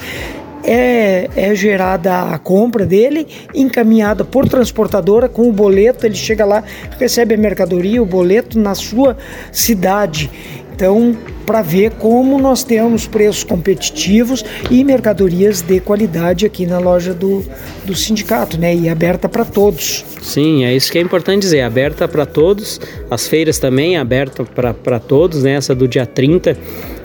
é, 0.66 1.30
é, 1.36 1.56
gerada 1.56 2.34
a 2.34 2.40
compra 2.40 2.86
dele, 2.86 3.28
encaminhada 3.54 4.26
por 4.26 4.48
transportadora 4.48 5.30
com 5.30 5.48
o 5.48 5.52
boleto, 5.52 6.06
ele 6.06 6.16
chega 6.16 6.46
lá, 6.46 6.64
recebe 7.00 7.36
a 7.36 7.38
mercadoria, 7.38 8.02
o 8.02 8.06
boleto 8.06 8.60
na 8.60 8.76
sua 8.76 9.18
cidade. 9.52 10.30
Então, 10.76 11.16
para 11.46 11.62
ver 11.62 11.92
como 11.92 12.38
nós 12.38 12.62
temos 12.62 13.08
preços 13.08 13.46
competitivos 13.46 14.44
e 14.70 14.84
mercadorias 14.84 15.62
de 15.62 15.80
qualidade 15.80 16.46
aqui 16.46 16.66
na 16.66 16.80
loja 16.80 17.14
do, 17.14 17.46
do 17.86 17.96
sindicato, 17.96 18.58
né? 18.58 18.76
E 18.76 18.90
aberta 18.90 19.30
para 19.30 19.46
todos. 19.46 20.04
Sim, 20.22 20.66
é 20.66 20.76
isso 20.76 20.92
que 20.92 20.98
é 20.98 21.02
importante 21.02 21.44
dizer, 21.44 21.62
aberta 21.62 22.10
para 22.10 22.26
todos, 22.26 22.82
as 23.10 23.26
feiras 23.26 23.58
também 23.58 23.96
aberta 23.96 24.44
para 24.44 25.00
todos, 25.00 25.44
né? 25.44 25.54
Essa 25.54 25.74
do 25.74 25.88
dia 25.88 26.06
30 26.06 26.58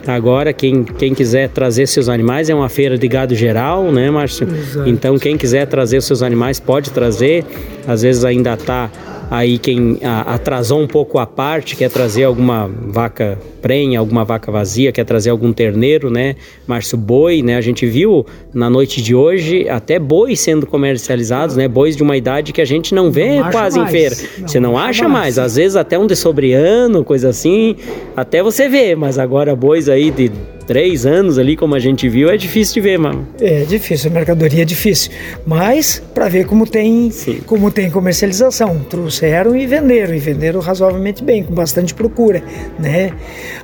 Agora, 0.06 0.52
quem, 0.52 0.82
quem 0.82 1.14
quiser 1.14 1.48
trazer 1.50 1.86
seus 1.86 2.08
animais, 2.08 2.48
é 2.48 2.54
uma 2.54 2.68
feira 2.68 2.96
de 2.96 3.06
gado 3.06 3.34
geral, 3.34 3.90
né, 3.92 4.10
Márcio? 4.10 4.48
Exato. 4.48 4.88
Então, 4.88 5.18
quem 5.18 5.36
quiser 5.36 5.66
trazer 5.66 6.00
seus 6.02 6.22
animais, 6.22 6.58
pode 6.58 6.90
trazer. 6.90 7.44
Às 7.86 8.02
vezes 8.02 8.24
ainda 8.24 8.54
está 8.54 8.90
aí 9.30 9.58
quem 9.58 9.98
atrasou 10.26 10.80
um 10.80 10.86
pouco 10.86 11.18
a 11.18 11.26
parte, 11.26 11.76
quer 11.76 11.88
trazer 11.88 12.24
alguma 12.24 12.68
vaca 12.68 13.38
prenha, 13.62 13.98
alguma 13.98 14.24
vaca 14.24 14.50
vazia, 14.50 14.90
quer 14.90 15.04
trazer 15.04 15.30
algum 15.30 15.52
terneiro, 15.52 16.10
né? 16.10 16.34
Márcio 16.66 16.98
Boi, 16.98 17.42
né? 17.42 17.56
A 17.56 17.60
gente 17.60 17.86
viu 17.86 18.26
na 18.52 18.68
noite 18.68 19.00
de 19.00 19.14
hoje 19.14 19.68
até 19.68 19.98
bois 19.98 20.40
sendo 20.40 20.66
comercializados, 20.66 21.56
né? 21.56 21.68
Bois 21.68 21.96
de 21.96 22.02
uma 22.02 22.16
idade 22.16 22.52
que 22.52 22.60
a 22.60 22.64
gente 22.64 22.94
não 22.94 23.10
vê 23.10 23.40
não 23.40 23.50
quase 23.50 23.78
em 23.78 23.86
feira. 23.86 24.16
Não, 24.38 24.48
você 24.48 24.58
não, 24.58 24.76
acha 24.76 25.08
mais. 25.08 25.36
mais. 25.36 25.38
Às 25.38 25.56
vezes 25.56 25.76
até 25.76 25.98
um 25.98 26.06
de 26.06 26.16
sobreano, 26.16 27.04
coisa 27.04 27.28
assim, 27.28 27.76
até 28.16 28.42
você 28.42 28.68
vê, 28.68 28.96
mas 28.96 29.18
agora 29.18 29.54
bois 29.54 29.88
aí 29.88 30.10
de 30.10 30.32
três 30.70 31.04
anos 31.04 31.36
ali, 31.36 31.56
como 31.56 31.74
a 31.74 31.80
gente 31.80 32.08
viu, 32.08 32.30
é 32.30 32.36
difícil 32.36 32.74
de 32.74 32.80
ver, 32.82 32.96
mano. 32.96 33.26
É 33.40 33.64
difícil, 33.64 34.08
a 34.08 34.14
mercadoria 34.14 34.62
é 34.62 34.64
difícil. 34.64 35.10
Mas 35.44 36.00
para 36.14 36.28
ver 36.28 36.46
como 36.46 36.64
tem, 36.64 37.10
Sim. 37.10 37.40
como 37.44 37.72
tem 37.72 37.90
comercialização, 37.90 38.78
trouxeram 38.88 39.56
e 39.56 39.66
venderam, 39.66 40.14
e 40.14 40.20
venderam 40.20 40.60
razoavelmente 40.60 41.24
bem, 41.24 41.42
com 41.42 41.52
bastante 41.52 41.92
procura, 41.92 42.40
né? 42.78 43.10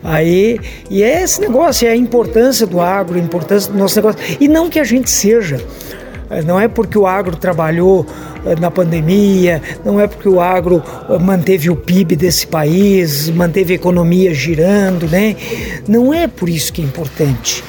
Aí, 0.02 0.58
e 0.90 1.04
é 1.04 1.22
esse 1.22 1.40
negócio, 1.40 1.86
é 1.86 1.92
a 1.92 1.96
importância 1.96 2.66
do 2.66 2.80
agro, 2.80 3.16
a 3.16 3.22
importância 3.22 3.70
do 3.70 3.78
nosso 3.78 3.94
negócio. 3.94 4.20
E 4.40 4.48
não 4.48 4.68
que 4.68 4.80
a 4.80 4.84
gente 4.84 5.08
seja 5.08 5.60
não 6.44 6.58
é 6.58 6.68
porque 6.68 6.98
o 6.98 7.06
agro 7.06 7.36
trabalhou 7.36 8.06
eh, 8.44 8.56
na 8.58 8.70
pandemia, 8.70 9.62
não 9.84 10.00
é 10.00 10.06
porque 10.06 10.28
o 10.28 10.40
agro 10.40 10.82
eh, 11.08 11.18
manteve 11.18 11.70
o 11.70 11.76
PIB 11.76 12.16
desse 12.16 12.46
país, 12.46 13.30
manteve 13.30 13.72
a 13.72 13.76
economia 13.76 14.34
girando, 14.34 15.08
né? 15.08 15.36
Não 15.86 16.12
é 16.12 16.26
por 16.26 16.48
isso 16.48 16.72
que 16.72 16.82
é 16.82 16.84
importante. 16.84 17.62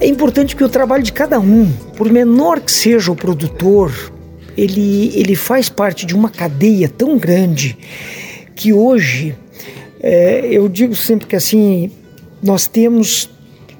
É 0.00 0.06
importante 0.06 0.54
que 0.54 0.64
o 0.64 0.68
trabalho 0.68 1.02
de 1.02 1.12
cada 1.12 1.38
um, 1.38 1.70
por 1.96 2.10
menor 2.10 2.60
que 2.60 2.72
seja 2.72 3.10
o 3.10 3.16
produtor, 3.16 3.92
ele, 4.56 5.12
ele 5.14 5.34
faz 5.34 5.68
parte 5.68 6.06
de 6.06 6.14
uma 6.14 6.30
cadeia 6.30 6.88
tão 6.88 7.18
grande 7.18 7.76
que 8.54 8.72
hoje, 8.72 9.36
é, 10.00 10.46
eu 10.50 10.68
digo 10.68 10.94
sempre 10.94 11.26
que 11.26 11.36
assim, 11.36 11.90
nós 12.42 12.66
temos 12.66 13.30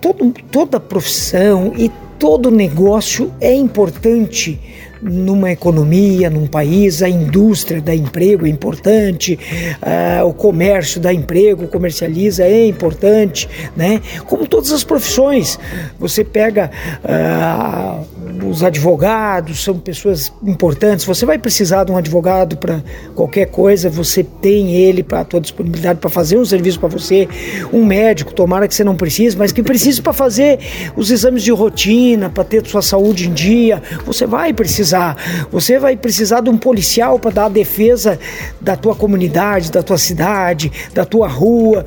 todo, 0.00 0.32
toda 0.50 0.76
a 0.76 0.80
profissão 0.80 1.72
e 1.76 1.90
todo 2.18 2.50
negócio 2.50 3.32
é 3.40 3.54
importante 3.54 4.60
numa 5.02 5.52
economia, 5.52 6.30
num 6.30 6.46
país, 6.46 7.02
a 7.02 7.08
indústria 7.08 7.80
dá 7.80 7.94
emprego 7.94 8.46
é 8.46 8.48
importante, 8.48 9.38
uh, 9.82 10.26
o 10.26 10.32
comércio 10.32 11.00
dá 11.00 11.12
emprego, 11.12 11.68
comercializa 11.68 12.44
é 12.44 12.66
importante, 12.66 13.48
né? 13.76 14.00
Como 14.26 14.46
todas 14.46 14.72
as 14.72 14.82
profissões, 14.82 15.58
você 15.98 16.24
pega 16.24 16.70
uh, 17.04 18.04
os 18.44 18.62
advogados 18.62 19.62
são 19.62 19.78
pessoas 19.78 20.32
importantes. 20.44 21.04
Você 21.04 21.24
vai 21.24 21.38
precisar 21.38 21.84
de 21.84 21.92
um 21.92 21.96
advogado 21.96 22.56
para 22.56 22.82
qualquer 23.14 23.46
coisa, 23.46 23.88
você 23.88 24.22
tem 24.24 24.74
ele 24.74 25.02
para 25.02 25.20
a 25.20 25.24
tua 25.24 25.40
disponibilidade 25.40 26.00
para 26.00 26.10
fazer 26.10 26.38
um 26.38 26.44
serviço 26.44 26.78
para 26.80 26.88
você. 26.88 27.28
Um 27.72 27.84
médico, 27.84 28.34
tomara 28.34 28.66
que 28.66 28.74
você 28.74 28.84
não 28.84 28.96
precise, 28.96 29.36
mas 29.36 29.52
que 29.52 29.62
precise 29.62 30.02
para 30.02 30.12
fazer 30.12 30.58
os 30.96 31.10
exames 31.10 31.42
de 31.42 31.52
rotina, 31.52 32.28
para 32.28 32.44
ter 32.44 32.66
sua 32.66 32.82
saúde 32.82 33.28
em 33.28 33.32
dia. 33.32 33.82
Você 34.04 34.26
vai 34.26 34.52
precisar. 34.52 35.16
Você 35.50 35.78
vai 35.78 35.96
precisar 35.96 36.40
de 36.40 36.50
um 36.50 36.58
policial 36.58 37.18
para 37.18 37.30
dar 37.30 37.44
a 37.46 37.50
defesa 37.50 38.18
da 38.60 38.76
tua 38.76 38.94
comunidade, 38.94 39.70
da 39.70 39.82
tua 39.82 39.98
cidade, 39.98 40.72
da 40.92 41.04
tua 41.04 41.28
rua. 41.28 41.84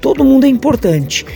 Todo 0.00 0.24
mundo 0.24 0.44
é 0.44 0.48
importante. 0.48 1.26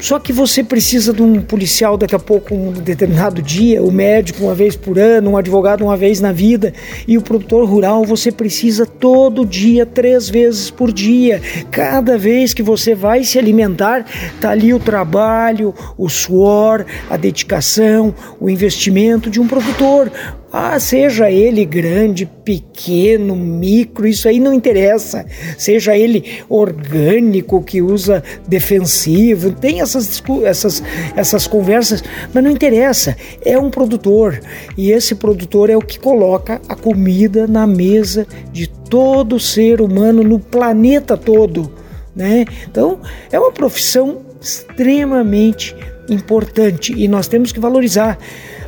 Só 0.00 0.18
que 0.18 0.32
você 0.32 0.62
precisa 0.62 1.12
de 1.12 1.22
um 1.22 1.40
policial 1.40 1.96
daqui 1.96 2.14
a 2.14 2.18
pouco, 2.18 2.54
um 2.54 2.72
determinado 2.72 3.40
dia, 3.40 3.82
o 3.82 3.90
médico 3.90 4.44
uma 4.44 4.54
vez 4.54 4.76
por 4.76 4.98
ano, 4.98 5.30
um 5.30 5.36
advogado 5.36 5.84
uma 5.84 5.96
vez 5.96 6.20
na 6.20 6.32
vida, 6.32 6.74
e 7.06 7.16
o 7.16 7.22
produtor 7.22 7.66
rural 7.68 8.04
você 8.04 8.30
precisa 8.30 8.84
todo 8.84 9.46
dia, 9.46 9.86
três 9.86 10.28
vezes 10.28 10.70
por 10.70 10.92
dia. 10.92 11.40
Cada 11.70 12.18
vez 12.18 12.52
que 12.52 12.62
você 12.62 12.94
vai 12.94 13.24
se 13.24 13.38
alimentar, 13.38 14.04
tá 14.40 14.50
ali 14.50 14.74
o 14.74 14.78
trabalho, 14.78 15.74
o 15.96 16.08
suor, 16.08 16.84
a 17.08 17.16
dedicação, 17.16 18.14
o 18.40 18.50
investimento 18.50 19.30
de 19.30 19.40
um 19.40 19.46
produtor. 19.46 20.10
Ah, 20.56 20.78
seja 20.78 21.28
ele 21.28 21.64
grande, 21.64 22.26
pequeno, 22.26 23.34
micro, 23.34 24.06
isso 24.06 24.28
aí 24.28 24.38
não 24.38 24.54
interessa. 24.54 25.26
Seja 25.58 25.98
ele 25.98 26.44
orgânico, 26.48 27.60
que 27.60 27.82
usa 27.82 28.22
defensivo, 28.46 29.50
tem 29.50 29.80
essas, 29.80 30.22
essas, 30.44 30.80
essas 31.16 31.48
conversas, 31.48 32.04
mas 32.32 32.44
não 32.44 32.52
interessa. 32.52 33.16
É 33.44 33.58
um 33.58 33.68
produtor 33.68 34.40
e 34.78 34.92
esse 34.92 35.16
produtor 35.16 35.70
é 35.70 35.76
o 35.76 35.82
que 35.82 35.98
coloca 35.98 36.62
a 36.68 36.76
comida 36.76 37.48
na 37.48 37.66
mesa 37.66 38.24
de 38.52 38.68
todo 38.68 39.40
ser 39.40 39.80
humano 39.80 40.22
no 40.22 40.38
planeta 40.38 41.16
todo. 41.16 41.72
Né? 42.14 42.44
Então, 42.70 43.00
é 43.32 43.40
uma 43.40 43.50
profissão 43.50 44.20
extremamente 44.40 45.74
importante 46.08 46.94
e 46.96 47.08
nós 47.08 47.26
temos 47.26 47.50
que 47.50 47.58
valorizar. 47.58 48.16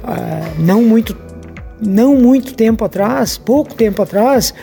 Ah, 0.03 0.53
não 0.59 0.83
muito 0.83 1.26
não 1.81 2.17
muito 2.17 2.55
tempo 2.55 2.85
atrás, 2.85 3.37
pouco 3.37 3.75
tempo 3.75 4.03
atrás, 4.03 4.55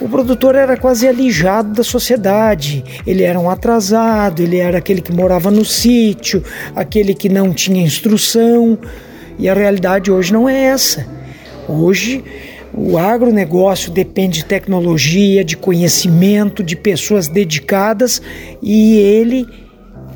o 0.00 0.08
produtor 0.08 0.56
era 0.56 0.76
quase 0.76 1.06
alijado 1.06 1.72
da 1.74 1.84
sociedade. 1.84 2.84
Ele 3.06 3.22
era 3.22 3.38
um 3.38 3.48
atrasado, 3.48 4.42
ele 4.42 4.58
era 4.58 4.78
aquele 4.78 5.00
que 5.00 5.12
morava 5.12 5.50
no 5.50 5.64
sítio, 5.64 6.42
aquele 6.74 7.14
que 7.14 7.28
não 7.28 7.52
tinha 7.52 7.82
instrução. 7.82 8.76
E 9.38 9.48
a 9.48 9.54
realidade 9.54 10.10
hoje 10.10 10.32
não 10.32 10.48
é 10.48 10.64
essa. 10.64 11.06
Hoje 11.68 12.24
o 12.74 12.98
agronegócio 12.98 13.92
depende 13.92 14.38
de 14.38 14.44
tecnologia, 14.46 15.44
de 15.44 15.56
conhecimento, 15.56 16.62
de 16.62 16.74
pessoas 16.74 17.28
dedicadas 17.28 18.20
e 18.60 18.96
ele 18.96 19.46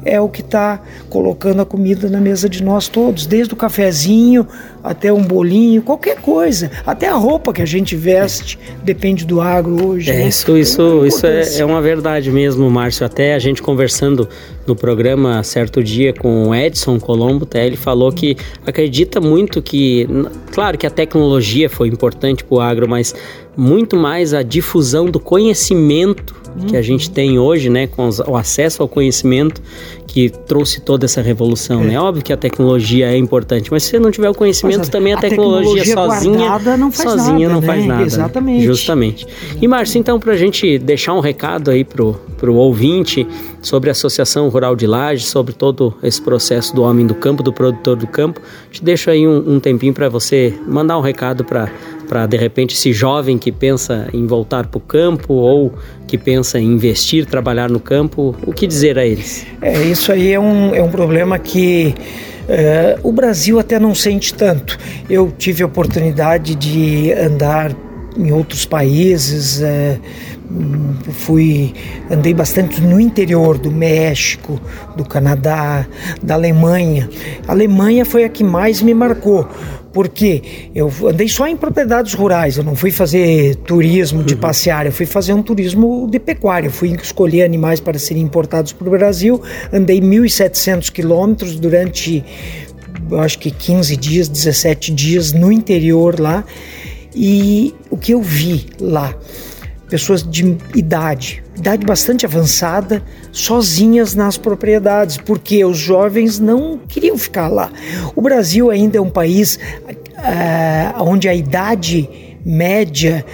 é 0.06 0.20
o 0.20 0.28
que 0.28 0.40
está 0.40 0.80
colocando 1.10 1.60
a 1.60 1.66
comida 1.66 2.08
na 2.08 2.20
mesa 2.20 2.48
de 2.48 2.62
nós 2.62 2.88
todos, 2.88 3.26
desde 3.26 3.52
o 3.52 3.56
cafezinho 3.56 4.46
até 4.82 5.12
um 5.12 5.22
bolinho, 5.22 5.82
qualquer 5.82 6.20
coisa, 6.20 6.70
até 6.86 7.08
a 7.08 7.14
roupa 7.14 7.52
que 7.52 7.60
a 7.60 7.66
gente 7.66 7.96
veste 7.96 8.56
depende 8.84 9.26
do 9.26 9.40
agro 9.40 9.84
hoje. 9.84 10.10
É, 10.10 10.18
né? 10.18 10.28
Isso, 10.28 10.56
isso, 10.56 11.04
isso 11.04 11.26
é, 11.26 11.58
é, 11.58 11.64
uma 11.64 11.82
verdade 11.82 12.30
mesmo, 12.30 12.70
Márcio. 12.70 13.04
Até 13.04 13.34
a 13.34 13.38
gente 13.40 13.60
conversando 13.60 14.28
no 14.64 14.76
programa 14.76 15.42
certo 15.42 15.82
dia 15.82 16.12
com 16.12 16.48
o 16.48 16.54
Edson 16.54 17.00
Colombo, 17.00 17.44
até 17.44 17.66
ele 17.66 17.76
falou 17.76 18.12
que 18.12 18.36
acredita 18.64 19.20
muito 19.20 19.60
que, 19.60 20.08
claro 20.52 20.78
que 20.78 20.86
a 20.86 20.90
tecnologia 20.90 21.68
foi 21.68 21.88
importante 21.88 22.44
para 22.44 22.56
o 22.56 22.60
agro, 22.60 22.88
mas 22.88 23.12
muito 23.56 23.96
mais 23.96 24.34
a 24.34 24.42
difusão 24.42 25.06
do 25.06 25.18
conhecimento 25.18 26.34
que 26.68 26.76
a 26.76 26.82
gente 26.82 27.10
tem 27.10 27.38
hoje, 27.38 27.68
né, 27.68 27.86
com 27.86 28.08
o 28.26 28.36
acesso 28.36 28.82
ao 28.82 28.88
conhecimento 28.88 29.60
que 30.06 30.30
trouxe 30.30 30.80
toda 30.80 31.04
essa 31.04 31.20
revolução, 31.20 31.82
é. 31.82 31.86
né? 31.88 32.00
Óbvio 32.00 32.24
que 32.24 32.32
a 32.32 32.36
tecnologia 32.36 33.12
é 33.12 33.16
importante, 33.16 33.70
mas 33.70 33.84
se 33.84 33.90
você 33.90 33.98
não 33.98 34.10
tiver 34.10 34.30
o 34.30 34.34
conhecimento, 34.34 34.78
mas 34.78 34.88
também 34.88 35.12
a, 35.12 35.18
a 35.18 35.20
tecnologia, 35.20 35.84
tecnologia, 35.84 35.94
sozinha, 35.94 36.76
não 36.78 36.90
faz 36.90 37.10
sozinha 37.10 37.48
nada, 37.48 37.54
não 37.54 37.60
né? 37.60 37.66
faz 37.66 37.86
nada. 37.86 38.02
Exatamente. 38.02 38.64
Justamente. 38.64 39.26
E 39.60 39.68
Márcio, 39.68 39.98
então, 39.98 40.18
para 40.18 40.32
a 40.32 40.36
gente 40.36 40.78
deixar 40.78 41.12
um 41.12 41.20
recado 41.20 41.70
aí 41.70 41.84
pro, 41.84 42.18
pro 42.38 42.54
ouvinte 42.54 43.26
sobre 43.60 43.90
a 43.90 43.92
Associação 43.92 44.48
Rural 44.48 44.74
de 44.74 44.86
Lages, 44.86 45.26
sobre 45.26 45.52
todo 45.52 45.94
esse 46.02 46.22
processo 46.22 46.74
do 46.74 46.82
homem 46.82 47.06
do 47.06 47.14
campo, 47.14 47.42
do 47.42 47.52
produtor 47.52 47.96
do 47.96 48.06
campo, 48.06 48.40
te 48.70 48.82
deixo 48.82 49.10
aí 49.10 49.26
um, 49.26 49.56
um 49.56 49.60
tempinho 49.60 49.92
para 49.92 50.08
você 50.08 50.54
mandar 50.66 50.96
um 50.96 51.02
recado 51.02 51.44
para 51.44 51.70
para 52.08 52.26
de 52.26 52.36
repente 52.36 52.74
esse 52.74 52.92
jovem 52.92 53.38
que 53.38 53.50
pensa 53.50 54.08
em 54.12 54.26
voltar 54.26 54.66
para 54.66 54.78
o 54.78 54.80
campo 54.80 55.34
ou 55.34 55.72
que 56.06 56.16
pensa 56.16 56.58
em 56.58 56.66
investir, 56.66 57.26
trabalhar 57.26 57.68
no 57.68 57.80
campo, 57.80 58.34
o 58.46 58.52
que 58.52 58.66
dizer 58.66 58.98
a 58.98 59.04
eles? 59.04 59.46
É, 59.60 59.82
isso 59.82 60.12
aí 60.12 60.32
é 60.32 60.40
um, 60.40 60.74
é 60.74 60.82
um 60.82 60.90
problema 60.90 61.38
que 61.38 61.94
é, 62.48 62.98
o 63.02 63.12
Brasil 63.12 63.58
até 63.58 63.78
não 63.78 63.94
sente 63.94 64.32
tanto. 64.32 64.78
Eu 65.10 65.32
tive 65.36 65.62
a 65.62 65.66
oportunidade 65.66 66.54
de 66.54 67.12
andar 67.12 67.74
em 68.16 68.32
outros 68.32 68.64
países, 68.64 69.60
é, 69.60 69.98
fui 71.12 71.74
andei 72.10 72.32
bastante 72.32 72.80
no 72.80 73.00
interior 73.00 73.58
do 73.58 73.70
México, 73.70 74.60
do 74.96 75.04
Canadá, 75.04 75.86
da 76.22 76.34
Alemanha. 76.34 77.08
A 77.46 77.52
Alemanha 77.52 78.04
foi 78.04 78.24
a 78.24 78.28
que 78.28 78.44
mais 78.44 78.80
me 78.80 78.94
marcou, 78.94 79.46
porque 79.96 80.42
eu 80.74 80.92
andei 81.08 81.26
só 81.26 81.46
em 81.48 81.56
propriedades 81.56 82.12
rurais, 82.12 82.58
eu 82.58 82.62
não 82.62 82.76
fui 82.76 82.90
fazer 82.90 83.56
turismo 83.56 84.22
de 84.22 84.34
uhum. 84.34 84.40
passear, 84.40 84.84
eu 84.84 84.92
fui 84.92 85.06
fazer 85.06 85.32
um 85.32 85.42
turismo 85.42 86.06
de 86.10 86.18
pecuária, 86.18 86.66
eu 86.66 86.70
fui 86.70 86.94
escolher 87.02 87.44
animais 87.44 87.80
para 87.80 87.98
serem 87.98 88.22
importados 88.22 88.74
para 88.74 88.86
o 88.86 88.90
Brasil, 88.90 89.42
andei 89.72 89.98
1.700 89.98 90.92
quilômetros 90.92 91.58
durante, 91.58 92.22
acho 93.12 93.38
que 93.38 93.50
15 93.50 93.96
dias, 93.96 94.28
17 94.28 94.92
dias 94.92 95.32
no 95.32 95.50
interior 95.50 96.20
lá, 96.20 96.44
e 97.14 97.74
o 97.88 97.96
que 97.96 98.12
eu 98.12 98.20
vi 98.20 98.66
lá? 98.78 99.14
Pessoas 99.88 100.22
de 100.22 100.56
idade, 100.74 101.42
idade 101.56 101.86
bastante 101.86 102.26
avançada, 102.26 103.02
sozinhas 103.30 104.14
nas 104.14 104.36
propriedades, 104.36 105.16
porque 105.16 105.64
os 105.64 105.78
jovens 105.78 106.38
não 106.38 106.78
queriam 106.78 107.16
ficar 107.16 107.48
lá. 107.48 107.70
O 108.14 108.20
Brasil 108.20 108.70
ainda 108.70 108.98
é 108.98 109.00
um 109.00 109.10
país 109.10 109.56
uh, 109.56 111.02
onde 111.02 111.28
a 111.28 111.34
idade 111.34 112.08
média 112.44 113.24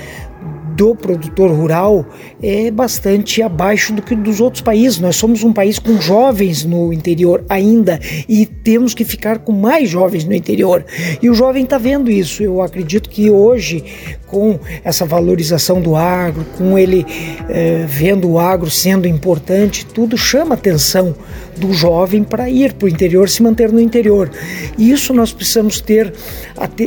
do 0.76 0.94
produtor 0.94 1.50
rural 1.50 2.06
é 2.42 2.70
bastante 2.70 3.42
abaixo 3.42 3.92
do 3.92 4.02
que 4.02 4.14
dos 4.14 4.40
outros 4.40 4.62
países. 4.62 4.98
Nós 4.98 5.16
somos 5.16 5.42
um 5.42 5.52
país 5.52 5.78
com 5.78 6.00
jovens 6.00 6.64
no 6.64 6.92
interior 6.92 7.44
ainda 7.48 8.00
e 8.28 8.46
temos 8.46 8.94
que 8.94 9.04
ficar 9.04 9.38
com 9.40 9.52
mais 9.52 9.88
jovens 9.88 10.24
no 10.24 10.34
interior. 10.34 10.84
E 11.20 11.28
o 11.28 11.34
jovem 11.34 11.64
está 11.64 11.78
vendo 11.78 12.10
isso. 12.10 12.42
Eu 12.42 12.60
acredito 12.60 13.08
que 13.08 13.30
hoje, 13.30 13.84
com 14.26 14.58
essa 14.84 15.04
valorização 15.04 15.80
do 15.80 15.96
agro, 15.96 16.44
com 16.56 16.78
ele 16.78 17.04
é, 17.48 17.84
vendo 17.86 18.30
o 18.30 18.38
agro 18.38 18.70
sendo 18.70 19.06
importante, 19.06 19.84
tudo 19.86 20.16
chama 20.16 20.54
a 20.54 20.58
atenção 20.58 21.14
do 21.56 21.72
jovem 21.72 22.24
para 22.24 22.48
ir 22.48 22.72
para 22.72 22.86
o 22.86 22.88
interior, 22.88 23.28
se 23.28 23.42
manter 23.42 23.70
no 23.70 23.80
interior. 23.80 24.30
E 24.78 24.90
isso 24.90 25.12
nós 25.12 25.32
precisamos 25.32 25.80
ter 25.80 26.12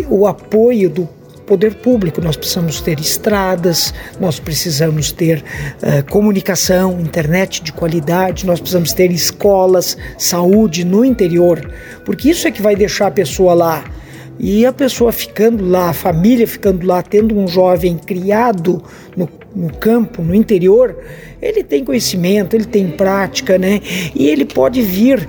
o 0.09 0.25
apoio 0.25 0.89
do 0.89 1.07
poder 1.45 1.75
público. 1.75 2.21
Nós 2.21 2.35
precisamos 2.35 2.81
ter 2.81 2.99
estradas, 2.99 3.93
nós 4.19 4.39
precisamos 4.39 5.11
ter 5.11 5.43
uh, 5.81 6.09
comunicação, 6.11 6.99
internet 6.99 7.63
de 7.63 7.71
qualidade, 7.71 8.45
nós 8.45 8.59
precisamos 8.59 8.93
ter 8.93 9.11
escolas, 9.11 9.97
saúde 10.17 10.83
no 10.83 11.05
interior, 11.05 11.71
porque 12.03 12.29
isso 12.29 12.47
é 12.47 12.51
que 12.51 12.61
vai 12.61 12.75
deixar 12.75 13.07
a 13.07 13.11
pessoa 13.11 13.53
lá. 13.53 13.83
E 14.37 14.65
a 14.65 14.73
pessoa 14.73 15.13
ficando 15.13 15.65
lá, 15.65 15.89
a 15.89 15.93
família 15.93 16.45
ficando 16.45 16.85
lá, 16.85 17.01
tendo 17.01 17.37
um 17.37 17.47
jovem 17.47 17.97
criado 17.97 18.83
no, 19.15 19.29
no 19.55 19.71
campo, 19.77 20.21
no 20.21 20.35
interior, 20.35 20.97
ele 21.41 21.63
tem 21.63 21.85
conhecimento, 21.85 22.53
ele 22.53 22.65
tem 22.65 22.91
prática, 22.91 23.57
né? 23.57 23.79
E 24.13 24.27
ele 24.27 24.43
pode 24.43 24.81
vir 24.81 25.25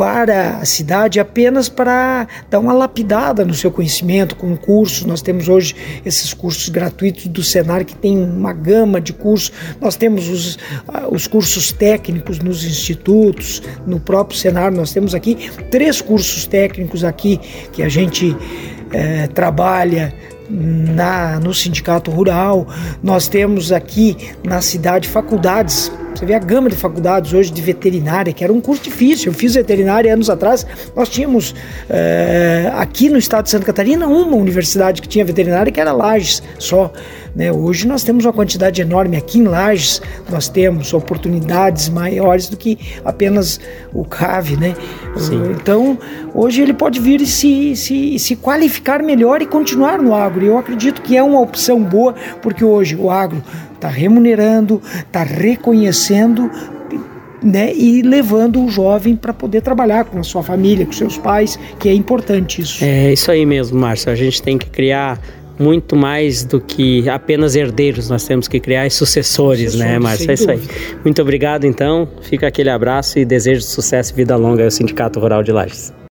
para 0.00 0.56
a 0.56 0.64
cidade 0.64 1.20
apenas 1.20 1.68
para 1.68 2.26
dar 2.48 2.58
uma 2.58 2.72
lapidada 2.72 3.44
no 3.44 3.52
seu 3.52 3.70
conhecimento 3.70 4.34
com 4.34 4.56
cursos. 4.56 5.04
Nós 5.04 5.20
temos 5.20 5.46
hoje 5.46 5.76
esses 6.06 6.32
cursos 6.32 6.70
gratuitos 6.70 7.26
do 7.26 7.42
Senar 7.42 7.84
que 7.84 7.94
tem 7.94 8.16
uma 8.16 8.54
gama 8.54 8.98
de 8.98 9.12
cursos. 9.12 9.52
Nós 9.78 9.96
temos 9.96 10.26
os, 10.26 10.58
ah, 10.88 11.06
os 11.10 11.26
cursos 11.26 11.70
técnicos 11.70 12.38
nos 12.38 12.64
institutos, 12.64 13.62
no 13.86 14.00
próprio 14.00 14.38
Senar. 14.38 14.72
Nós 14.72 14.90
temos 14.90 15.14
aqui 15.14 15.50
três 15.70 16.00
cursos 16.00 16.46
técnicos 16.46 17.04
aqui 17.04 17.38
que 17.70 17.82
a 17.82 17.88
gente 17.90 18.34
é, 18.94 19.26
trabalha 19.26 20.14
na, 20.50 21.38
no 21.38 21.54
sindicato 21.54 22.10
rural. 22.10 22.66
Nós 23.02 23.28
temos 23.28 23.72
aqui 23.72 24.16
na 24.42 24.60
cidade 24.60 25.08
faculdades 25.08 25.90
você 26.20 26.26
vê 26.26 26.34
a 26.34 26.38
gama 26.38 26.68
de 26.68 26.76
faculdades 26.76 27.32
hoje 27.32 27.50
de 27.50 27.62
veterinária, 27.62 28.30
que 28.30 28.44
era 28.44 28.52
um 28.52 28.60
curso 28.60 28.82
difícil. 28.82 29.32
Eu 29.32 29.34
fiz 29.34 29.54
veterinária 29.54 30.12
anos 30.12 30.28
atrás. 30.28 30.66
Nós 30.94 31.08
tínhamos 31.08 31.54
é, 31.88 32.70
aqui 32.74 33.08
no 33.08 33.16
estado 33.16 33.44
de 33.44 33.50
Santa 33.50 33.64
Catarina 33.64 34.06
uma 34.06 34.36
universidade 34.36 35.00
que 35.00 35.08
tinha 35.08 35.24
veterinária, 35.24 35.72
que 35.72 35.80
era 35.80 35.92
Lages 35.92 36.42
só. 36.58 36.92
Né? 37.34 37.52
Hoje 37.52 37.86
nós 37.86 38.02
temos 38.02 38.24
uma 38.24 38.32
quantidade 38.32 38.80
enorme 38.80 39.16
aqui 39.16 39.38
em 39.38 39.44
Lages, 39.44 40.00
nós 40.28 40.48
temos 40.48 40.92
oportunidades 40.92 41.88
maiores 41.88 42.48
do 42.48 42.56
que 42.56 42.78
apenas 43.04 43.60
o 43.92 44.04
CAV. 44.04 44.56
Né? 44.56 44.74
Então, 45.56 45.98
hoje 46.34 46.62
ele 46.62 46.72
pode 46.72 47.00
vir 47.00 47.20
e 47.20 47.26
se, 47.26 47.76
se, 47.76 48.18
se 48.18 48.36
qualificar 48.36 49.02
melhor 49.02 49.42
e 49.42 49.46
continuar 49.46 49.98
no 49.98 50.14
agro. 50.14 50.44
Eu 50.44 50.58
acredito 50.58 51.02
que 51.02 51.16
é 51.16 51.22
uma 51.22 51.40
opção 51.40 51.82
boa, 51.82 52.14
porque 52.42 52.64
hoje 52.64 52.96
o 52.96 53.10
agro 53.10 53.42
está 53.74 53.88
remunerando, 53.88 54.82
está 55.06 55.22
reconhecendo 55.22 56.50
né, 57.42 57.72
e 57.74 58.02
levando 58.02 58.62
o 58.62 58.68
jovem 58.68 59.16
para 59.16 59.32
poder 59.32 59.62
trabalhar 59.62 60.04
com 60.04 60.18
a 60.18 60.22
sua 60.22 60.42
família, 60.42 60.84
com 60.84 60.92
seus 60.92 61.16
pais, 61.16 61.58
que 61.78 61.88
é 61.88 61.94
importante 61.94 62.60
isso. 62.60 62.84
É 62.84 63.12
isso 63.12 63.30
aí 63.30 63.46
mesmo, 63.46 63.78
Márcio. 63.78 64.12
A 64.12 64.14
gente 64.14 64.42
tem 64.42 64.58
que 64.58 64.68
criar 64.68 65.18
muito 65.60 65.94
mais 65.94 66.42
do 66.42 66.60
que 66.60 67.08
apenas 67.08 67.54
herdeiros, 67.54 68.08
nós 68.08 68.24
temos 68.24 68.48
que 68.48 68.58
criar 68.58 68.90
sucessores, 68.90 69.74
né, 69.74 69.98
Márcio? 69.98 70.30
É 70.30 70.34
isso 70.34 70.50
aí. 70.50 70.60
Muito 71.04 71.20
obrigado, 71.20 71.66
então. 71.66 72.08
Fica 72.22 72.46
aquele 72.48 72.70
abraço 72.70 73.18
e 73.18 73.24
desejo 73.24 73.60
de 73.60 73.66
sucesso 73.66 74.12
e 74.12 74.16
vida 74.16 74.34
longa 74.36 74.64
ao 74.64 74.70
Sindicato 74.70 75.20
Rural 75.20 75.42
de 75.42 75.52
Lages. 75.52 75.99